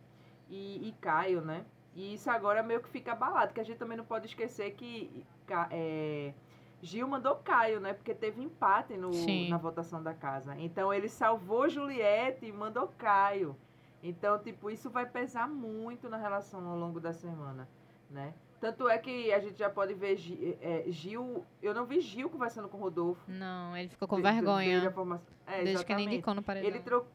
[0.49, 1.65] e, e Caio, né?
[1.95, 5.25] E isso agora meio que fica abalado, que a gente também não pode esquecer que
[5.69, 6.34] é,
[6.82, 7.93] Gil mandou Caio, né?
[7.93, 9.49] Porque teve empate no, Sim.
[9.49, 10.56] na votação da casa.
[10.58, 13.56] Então ele salvou Juliette e mandou Caio.
[14.02, 17.67] Então, tipo, isso vai pesar muito na relação ao longo da semana,
[18.10, 18.34] né?
[18.60, 21.45] Tanto é que a gente já pode ver Gi- é, Gil.
[21.62, 23.22] Eu não vi Gil conversando com o Rodolfo.
[23.28, 25.34] Não, ele ficou com de- de- vergonha formação.
[25.48, 26.69] É, desde que ele indicou no paredão.
[26.69, 27.10] Ele trocou.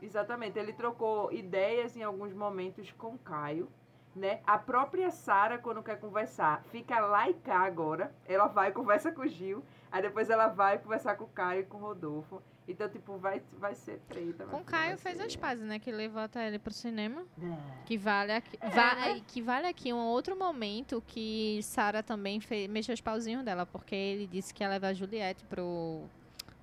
[0.00, 3.68] Exatamente, ele trocou ideias em alguns momentos com Caio.
[4.14, 4.40] né?
[4.46, 8.14] A própria Sara, quando quer conversar, fica lá e cá agora.
[8.26, 9.64] Ela vai e conversa com o Gil.
[9.90, 12.42] Aí depois ela vai conversar com o Caio e com o Rodolfo.
[12.68, 14.44] Então, tipo, vai, vai ser treta.
[14.46, 15.78] Com Caio fez ser- as pazes, né?
[15.80, 17.24] Que levou até ele pro cinema.
[17.42, 17.82] É.
[17.84, 22.94] Que vale aqui, vale, que vale aqui um outro momento que Sara também fez, mexeu
[22.94, 26.04] os pauzinhos dela, porque ele disse que ia levar a Juliette pro,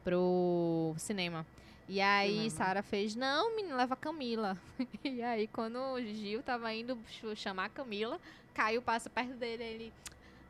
[0.03, 1.45] pro cinema.
[1.87, 2.49] E aí.
[2.51, 4.57] Sara fez, não, menino, leva a Camila.
[5.03, 8.19] E aí quando o Gil tava indo ch- chamar a Camila,
[8.53, 9.93] Caio passa perto dele, ele,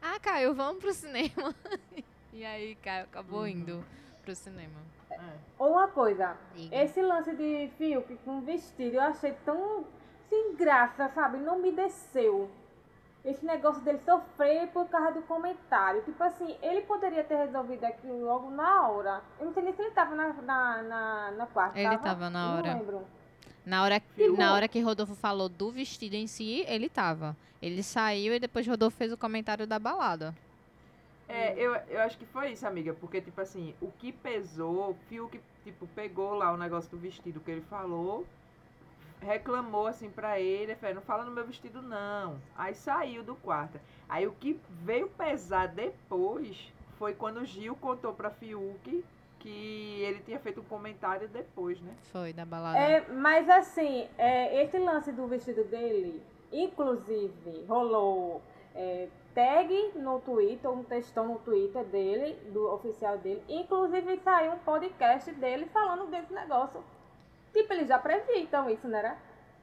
[0.01, 1.55] ah, Caio, vamos pro cinema.
[2.31, 3.47] E aí Caio acabou Uhum.
[3.47, 3.85] indo
[4.21, 4.79] pro cinema.
[5.19, 5.33] É.
[5.57, 6.75] Ou uma coisa, Diga.
[6.83, 9.85] esse lance de Fiuk com vestido eu achei tão
[10.29, 11.37] sem graça, sabe?
[11.37, 12.49] Não me desceu.
[13.25, 16.01] Esse negócio dele sofrer por causa do comentário.
[16.03, 19.21] Tipo assim, ele poderia ter resolvido aquilo logo na hora.
[19.39, 21.77] Eu não sei nem se ele tava na, na, na, na quarta.
[21.77, 22.71] Ele tava na Eu hora.
[22.73, 23.07] Não lembro.
[23.65, 24.37] Na hora, Fiuk.
[24.37, 27.35] na hora que Rodolfo falou do vestido em si, ele tava.
[27.61, 30.33] Ele saiu e depois Rodolfo fez o comentário da balada.
[31.29, 35.39] É, eu, eu acho que foi isso, amiga, porque, tipo assim, o que pesou, Fiuk,
[35.63, 38.25] tipo, pegou lá o negócio do vestido que ele falou,
[39.21, 42.41] reclamou, assim, pra ele, falou, não fala no meu vestido, não.
[42.57, 43.79] Aí saiu do quarto.
[44.09, 49.05] Aí o que veio pesar depois foi quando o Gil contou pra Fiuk
[49.39, 51.93] que ele tinha feito um comentário depois, né?
[52.11, 52.77] Foi, da balada.
[52.77, 58.41] É, mas assim, é, esse lance do vestido dele, inclusive, rolou
[58.75, 63.43] é, tag no Twitter, um textão no Twitter dele, do oficial dele.
[63.47, 66.83] Inclusive saiu um podcast dele falando desse negócio.
[67.53, 69.17] Tipo, ele já previa então isso, né?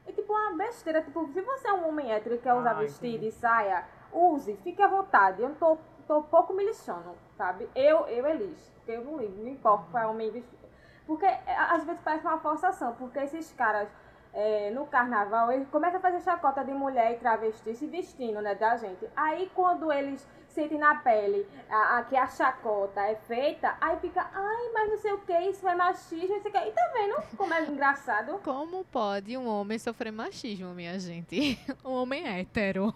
[0.06, 1.02] É tipo uma besteira.
[1.02, 3.28] Tipo, se você é um homem hétero e quer usar Ah, vestido entendi.
[3.28, 5.42] e saia, use, fique à vontade.
[5.42, 5.76] Eu tô,
[6.06, 7.68] tô pouco me lixando, sabe?
[7.74, 8.72] Eu, eu elijo.
[8.76, 10.66] Porque eu não ligo, não importa qual é o homem vestido.
[11.06, 13.88] Porque é, às vezes parece uma forçação, porque esses caras
[14.36, 18.54] é, no carnaval, eles começam a fazer chacota de mulher e travesti se vestindo, né,
[18.54, 19.08] da gente.
[19.16, 24.28] Aí quando eles sentem na pele a, a, que a chacota é feita, aí fica,
[24.34, 26.68] ai, mas não sei o que, isso é machismo, não sei o que.
[26.68, 28.38] E tá vendo como é engraçado?
[28.44, 31.58] Como pode um homem sofrer machismo, minha gente?
[31.82, 32.94] Um homem hétero.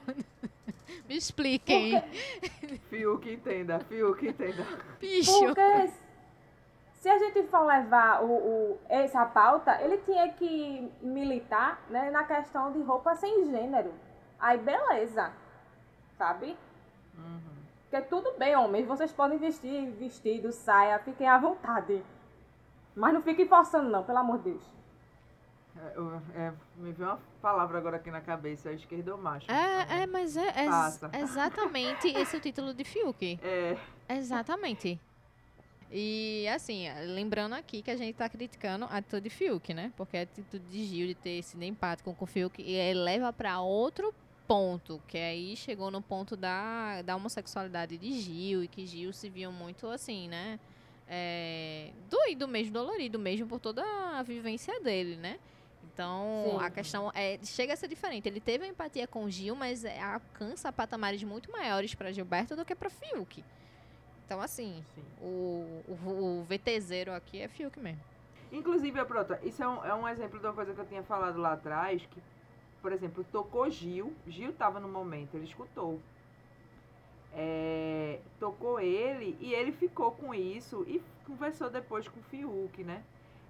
[1.08, 2.02] Me expliquem.
[2.90, 4.66] Fiuk entenda, Fiuk entenda.
[5.00, 5.32] Bicho.
[5.46, 5.90] Porque
[7.00, 12.24] se a gente for levar o, o, essa pauta, ele tinha que militar né, na
[12.24, 13.92] questão de roupa sem gênero.
[14.38, 15.32] Aí beleza,
[16.18, 16.54] sabe?
[17.16, 17.40] Uhum.
[17.88, 22.02] Porque tudo bem, homens, vocês podem vestir vestido, saia, fiquem à vontade.
[22.94, 24.62] Mas não fiquem forçando não, pelo amor de Deus.
[25.78, 29.50] É, eu- é, me veio uma palavra agora aqui na cabeça, esquerdo ou macho.
[29.50, 33.40] É, é, mas é, é exatamente esse é o título de Fiuk.
[33.42, 35.00] É, Exatamente.
[35.92, 39.92] E assim, lembrando aqui que a gente tá criticando a atitude de Fiuk, né?
[39.96, 43.60] Porque a atitude de Gil de ter sido empático com o Fiuk e leva pra
[43.60, 44.14] outro
[44.46, 49.28] ponto, que aí chegou no ponto da, da homossexualidade de Gil e que Gil se
[49.28, 50.60] viu muito assim, né?
[51.08, 53.82] É, doído mesmo, dolorido mesmo por toda
[54.16, 55.40] a vivência dele, né?
[55.92, 56.64] Então, Sim.
[56.64, 58.28] a questão é, chega a ser diferente.
[58.28, 62.76] Ele teve empatia com Gil, mas é, alcança patamares muito maiores para Gilberto do que
[62.76, 63.44] para Fiuk.
[64.30, 65.02] Então, assim, sim.
[65.20, 68.00] o, o, o VT0 aqui é Fiuk mesmo.
[68.52, 71.36] Inclusive, pronto, isso é um, é um exemplo de uma coisa que eu tinha falado
[71.40, 72.22] lá atrás, que,
[72.80, 75.98] por exemplo, tocou Gil, Gil tava no momento, ele escutou.
[77.34, 83.02] É, tocou ele e ele ficou com isso e conversou depois com o Fiuk, né?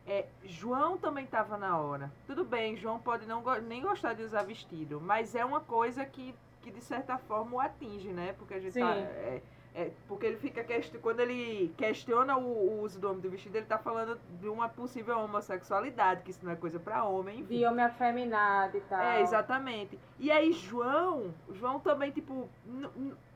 [0.07, 2.11] É, João também estava na hora.
[2.27, 6.07] Tudo bem, João pode não go- nem gostar de usar vestido, mas é uma coisa
[6.07, 8.33] que, que de certa forma o atinge, né?
[8.39, 8.81] Porque a gente Sim.
[8.81, 9.43] tá, é,
[9.75, 10.65] é, porque ele fica
[11.01, 14.69] quando ele questiona o, o uso do homem do vestido, ele tá falando de uma
[14.69, 17.59] possível homossexualidade, que isso não é coisa para homem, enfim.
[17.59, 19.01] De homem afeminado e tal.
[19.01, 19.99] É, exatamente.
[20.19, 22.49] E aí João, João também, tipo,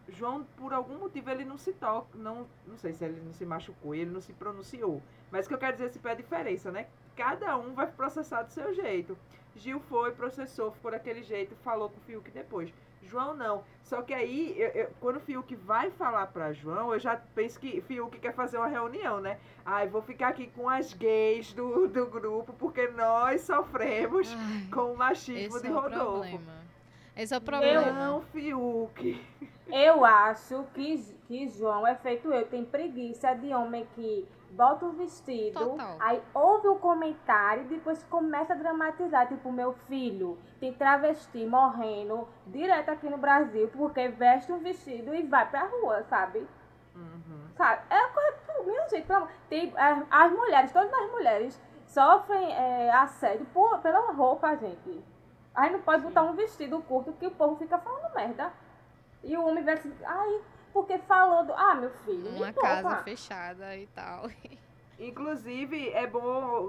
[0.09, 3.47] João, por algum motivo, ele não se toca, não, não sei se ele não se
[3.47, 5.01] machucou, ele não se pronunciou.
[5.31, 6.87] Mas o que eu quero dizer assim, é a diferença, né?
[7.17, 9.17] Cada um vai processar do seu jeito.
[9.57, 12.73] Gil foi, processou, ficou daquele jeito, falou com o Fiuk depois.
[13.09, 13.63] João não.
[13.83, 17.59] Só que aí, eu- eu- quando o Fiuk vai falar pra João, eu já penso
[17.61, 19.39] que Fiuk quer fazer uma reunião, né?
[19.65, 24.93] Ai, vou ficar aqui com as gays do, do grupo, porque nós sofremos Ai, com
[24.93, 26.21] o machismo de é o Rodolfo.
[26.31, 26.64] problema.
[27.17, 27.93] Esse é o problema.
[27.93, 29.25] Não, Fiuk.
[29.69, 32.47] Eu acho que, que João é feito eu.
[32.47, 35.97] Tem preguiça de homem que bota o vestido, Total.
[35.99, 39.27] aí ouve o comentário e depois começa a dramatizar.
[39.29, 45.23] Tipo, meu filho tem travesti morrendo direto aqui no Brasil porque veste um vestido e
[45.23, 46.47] vai pra rua, sabe?
[46.95, 47.49] Uhum.
[47.57, 47.83] Sabe?
[47.91, 49.07] É minha gente.
[49.07, 54.55] pelo amor- Tem, é, as mulheres, todas as mulheres sofrem é, assédio por, pela roupa,
[54.57, 55.03] gente.
[55.55, 58.53] Aí não pode botar um vestido curto que o povo fica falando merda.
[59.23, 60.41] E o homem vai assim, ai,
[60.73, 61.53] porque falou do.
[61.55, 62.33] Ah, meu filho.
[62.33, 62.69] me Uma poupa.
[62.69, 64.29] casa fechada e tal.
[64.99, 66.69] Inclusive, é bom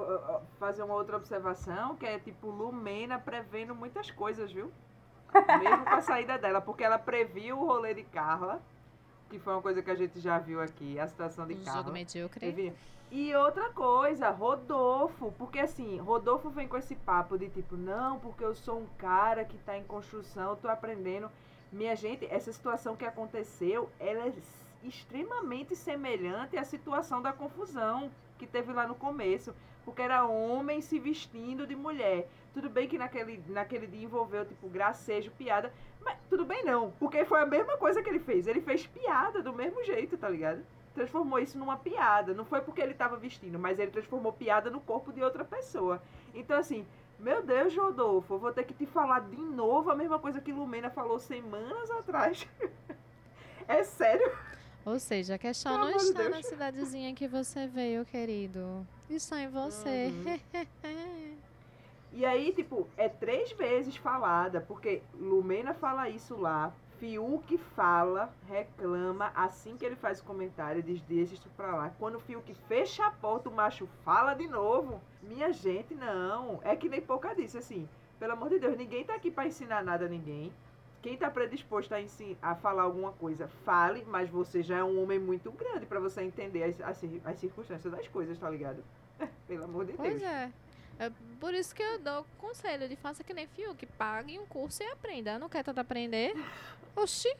[0.60, 4.72] fazer uma outra observação, que é tipo Lumena prevendo muitas coisas, viu?
[5.60, 8.62] Mesmo com a saída dela, porque ela previu o rolê de Carla,
[9.36, 11.82] que foi uma coisa que a gente já viu aqui, a situação de Um Carla.
[11.82, 12.74] jogo medíocre.
[13.12, 18.44] E outra coisa, Rodolfo, porque assim, Rodolfo vem com esse papo de tipo, não, porque
[18.44, 21.30] eu sou um cara que tá em construção, tô aprendendo.
[21.72, 24.34] Minha gente, essa situação que aconteceu, ela é
[24.84, 30.98] extremamente semelhante à situação da confusão que teve lá no começo, porque era homem se
[30.98, 32.28] vestindo de mulher.
[32.54, 35.72] Tudo bem que naquele, naquele dia envolveu, tipo, gracejo, piada,
[36.06, 38.47] mas tudo bem não, porque foi a mesma coisa que ele fez.
[38.47, 40.64] Ele fez piada do mesmo jeito, tá ligado?
[40.95, 42.34] transformou isso numa piada.
[42.34, 46.01] Não foi porque ele estava vestindo, mas ele transformou piada no corpo de outra pessoa.
[46.34, 46.88] Então, assim,
[47.20, 50.89] meu Deus, Rodolfo, vou ter que te falar de novo a mesma coisa que Lumena
[50.89, 52.47] falou semanas atrás.
[53.68, 54.32] é sério?
[54.86, 56.45] Ou seja, a questão Pelo não está na Deus.
[56.45, 58.88] cidadezinha que você veio, querido.
[59.10, 60.14] Está em você.
[60.14, 60.39] Uhum.
[62.16, 69.34] E aí, tipo, é três vezes falada, porque Lumena fala isso lá, Fiuk fala, reclama,
[69.36, 71.91] assim que ele faz o comentário, diz deixa isso pra lá.
[71.99, 75.01] Quando o Fiuk fecha a porta, o macho fala de novo.
[75.22, 76.61] Minha gente, não.
[76.63, 77.86] É que nem pouca disse, assim,
[78.18, 80.53] pelo amor de Deus, ninguém tá aqui pra ensinar nada a ninguém.
[81.01, 81.97] Quem tá predisposto a,
[82.41, 86.22] a falar alguma coisa, fale, mas você já é um homem muito grande pra você
[86.22, 88.82] entender as, as, as circunstâncias das coisas, tá ligado?
[89.47, 90.24] pelo amor de Pois Deus.
[90.24, 90.49] é.
[91.00, 94.46] É por isso que eu dou o conselho de faça que nem Fiuk, pague um
[94.46, 95.38] curso e aprenda.
[95.38, 96.34] Não quer tanto aprender?
[96.96, 97.34] Oxi.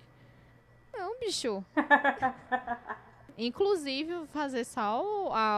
[0.94, 1.64] Não, bicho.
[3.38, 5.02] Inclusive, fazer só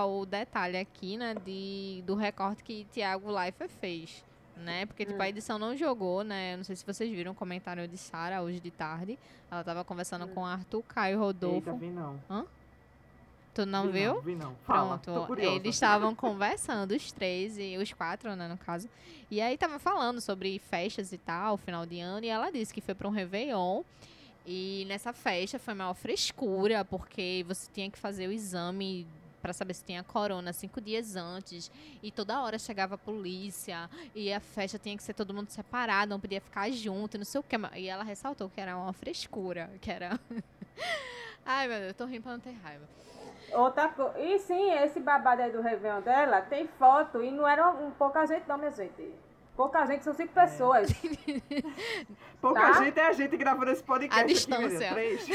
[0.10, 4.26] o, detalhe aqui, né, de, do recorte que Thiago Leifert fez,
[4.56, 4.88] né?
[4.88, 5.22] Porque, tipo, Hum.
[5.22, 6.54] a edição não jogou, né?
[6.54, 9.20] Eu não sei se vocês viram o comentário de Sara hoje de tarde.
[9.52, 10.34] Ela tava conversando Hum.
[10.34, 11.70] com Arthur, Caio Rodolfo.
[11.70, 12.20] Eita, vi não.
[13.58, 14.14] Tu não vi viu?
[14.16, 14.55] Não, vi não.
[14.66, 18.88] Fala, Pronto, eles estavam conversando, os três, e os quatro, né, no caso.
[19.32, 22.82] E aí tava falando sobre festas e tal, final de ano, e ela disse que
[22.82, 23.82] foi pra um Réveillon.
[24.45, 29.05] E nessa festa foi maior frescura, porque você tinha que fazer o exame
[29.41, 31.72] pra saber se tinha corona cinco dias antes.
[32.01, 33.89] E toda hora chegava a polícia.
[34.16, 37.41] E a festa tinha que ser todo mundo separado, não podia ficar junto, não sei
[37.41, 37.58] o que.
[37.76, 40.18] E ela ressaltou que era uma frescura, que era.
[41.45, 42.88] Ai, meu Deus, eu tô rindo pra não ter raiva.
[43.52, 44.20] Outra coisa.
[44.20, 48.26] E sim, esse babado aí do Réveillon dela tem foto e não era um, pouca
[48.26, 49.14] gente, não, minha gente.
[49.56, 50.89] Pouca gente, são cinco pessoas.
[52.39, 52.74] Pouca tá?
[52.74, 54.22] gente é a gente gravando esse podcast.
[54.22, 54.93] A aqui, distância.
[54.93, 54.93] menina.
[54.93, 55.28] Três.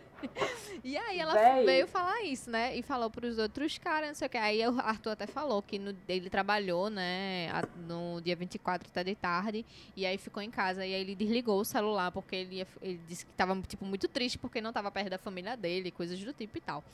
[0.84, 1.64] E aí ela Véi.
[1.64, 2.76] veio falar isso, né?
[2.76, 4.36] E falou pros outros caras, não sei o que.
[4.36, 9.02] Aí o Arthur até falou que no- ele trabalhou, né, a- no dia 24 até
[9.02, 9.64] de tarde,
[9.96, 10.86] e aí ficou em casa.
[10.86, 14.06] E aí ele desligou o celular, porque ele, ia- ele disse que tava, tipo, muito
[14.08, 16.84] triste porque não tava perto da família dele, coisas do tipo e tal.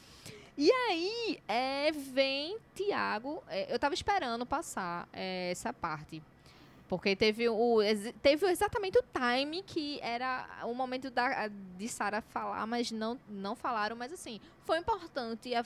[0.56, 3.42] E aí, é, vem Tiago.
[3.48, 6.22] é, eu tava esperando passar é, essa parte.
[6.92, 7.78] Porque teve, o,
[8.20, 13.56] teve exatamente o time que era o momento da, de Sara falar, mas não, não
[13.56, 13.96] falaram.
[13.96, 15.64] Mas assim, foi importante a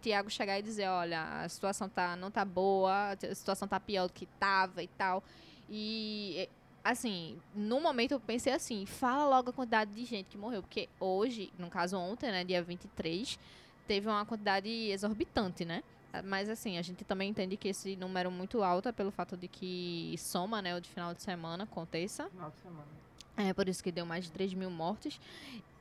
[0.00, 4.06] Tiago chegar e dizer, olha, a situação tá, não tá boa, a situação tá pior
[4.06, 5.22] do que tava e tal.
[5.68, 6.48] E
[6.82, 10.62] assim, no momento eu pensei assim, fala logo a quantidade de gente que morreu.
[10.62, 13.38] Porque hoje, no caso ontem, né, dia 23,
[13.86, 15.82] teve uma quantidade exorbitante, né?
[16.24, 19.48] Mas assim, a gente também entende que esse número muito alto é pelo fato de
[19.48, 22.28] que soma, né, o de final de semana aconteça.
[22.30, 22.88] Final de semana.
[23.36, 25.18] É por isso que deu mais de 3 mil mortes.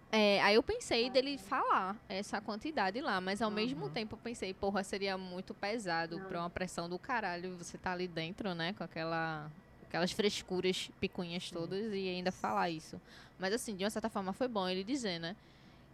[0.09, 3.89] É, aí eu pensei dele falar essa quantidade lá, mas ao mesmo Uhum.
[3.91, 6.25] tempo eu pensei, porra, seria muito pesado Não.
[6.27, 9.49] pra uma pressão do caralho você tá ali dentro, né, com aquela
[9.83, 12.99] aquelas frescuras picuinhas todas e ainda falar isso.
[13.37, 15.35] Mas assim, de uma certa forma foi bom ele dizer, né?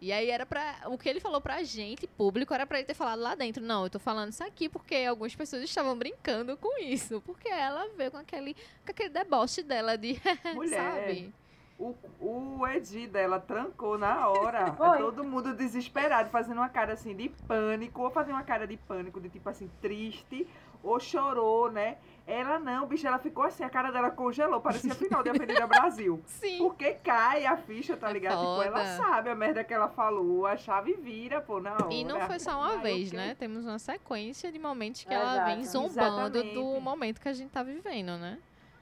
[0.00, 0.76] E aí era pra.
[0.86, 3.64] O que ele falou pra gente, público, era pra ele ter falado lá dentro.
[3.64, 7.20] Não, eu tô falando isso aqui porque algumas pessoas estavam brincando com isso.
[7.22, 10.20] Porque ela veio com aquele, com aquele deboche dela de.
[10.54, 10.76] Mulher.
[10.76, 11.34] sabe?
[11.78, 14.72] O, o Edi dela trancou na hora.
[14.74, 14.98] Foi.
[14.98, 19.20] Todo mundo desesperado, fazendo uma cara assim de pânico, ou fazendo uma cara de pânico,
[19.20, 20.46] de tipo assim, triste,
[20.82, 21.98] ou chorou, né?
[22.28, 26.22] Ela não, bicho, ela ficou assim, a cara dela congelou, parecia final de Avenida Brasil.
[26.26, 26.58] Sim.
[26.58, 28.38] Porque cai a ficha, tá É ligado?
[28.38, 31.88] Tipo, ela sabe a merda que ela falou, a chave vira, pô, na hora.
[31.90, 33.34] E não foi só uma eu vez, né?
[33.34, 36.80] Temos uma sequência de momentos que ela vem zombando do Exatamente.
[36.82, 38.38] momento que a gente tá vivendo, né?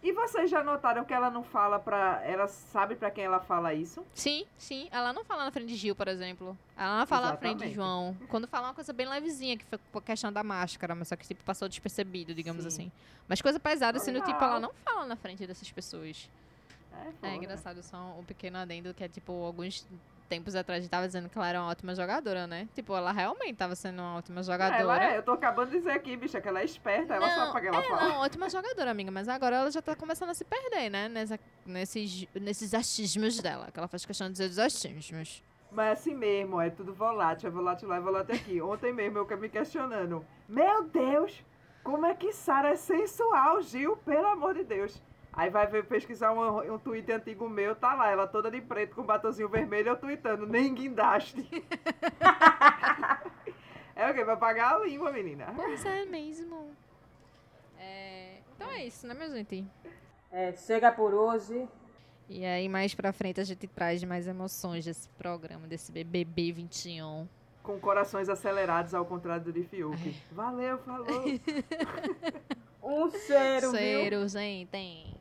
[0.07, 2.23] E vocês já notaram que ela não fala pra.
[2.25, 4.07] Ela sabe pra quem ela fala isso?
[4.15, 4.87] Sim, sim.
[4.93, 6.57] Ela não fala na frente de Gil, por exemplo.
[6.77, 7.75] Ela não fala na frente de Exatamente.
[7.75, 8.17] João.
[8.29, 11.27] Quando fala uma coisa bem levezinha, que foi a questão da máscara, mas só que
[11.27, 12.69] tipo, passou despercebido, digamos Sim.
[12.69, 12.93] assim.
[13.27, 16.31] Mas coisa pesada, assim, do tipo, ela não fala na frente dessas pessoas.
[17.23, 19.85] É, É engraçado, só um pequeno adendo que é tipo, alguns
[20.27, 22.69] tempos atrás a gente tava dizendo que ela era uma ótima jogadora, né?
[22.75, 24.81] Tipo, ela realmente tava sendo uma ótima jogadora.
[24.81, 27.53] Ela é, eu tô acabando de dizer aqui, bicha, que ela é esperta, ela sabe
[27.53, 28.09] pra que ela é, fala.
[28.09, 31.09] não, ótima jogadora, amiga, mas agora ela já tá começando a se perder, né?
[31.09, 35.43] Nessa, nesses, nesses achismos dela, que ela faz questão de dizer dos achismos.
[35.71, 38.61] Mas é assim mesmo, é tudo volátil, é volátil lá, é volátil aqui.
[38.63, 40.25] Ontem mesmo eu me questionando.
[40.49, 41.45] Meu Deus,
[41.83, 43.97] como é que Sara é sensual, Gil?
[43.99, 45.01] Pelo amor de Deus.
[45.37, 48.97] Aí vai ver, pesquisar um, um tweet antigo meu, tá lá, ela toda de preto
[48.97, 51.47] com batonzinho vermelho, eu tweetando, nem guindaste.
[53.95, 54.25] é o quê?
[54.25, 55.53] Vai pagar a língua, menina.
[55.55, 56.71] Pois é mesmo.
[57.79, 59.63] É, então é isso, né, minha gente?
[60.33, 61.69] É, chega por hoje.
[62.31, 67.29] E aí, mais pra frente, a gente traz mais emoções desse programa, desse BBB 21.
[67.63, 70.17] Com corações acelerados ao contrário do de Fiuk.
[70.33, 71.07] Valeu, falou.
[72.89, 73.81] Um cheiro, viu?
[73.81, 75.16] Cheiro, gente.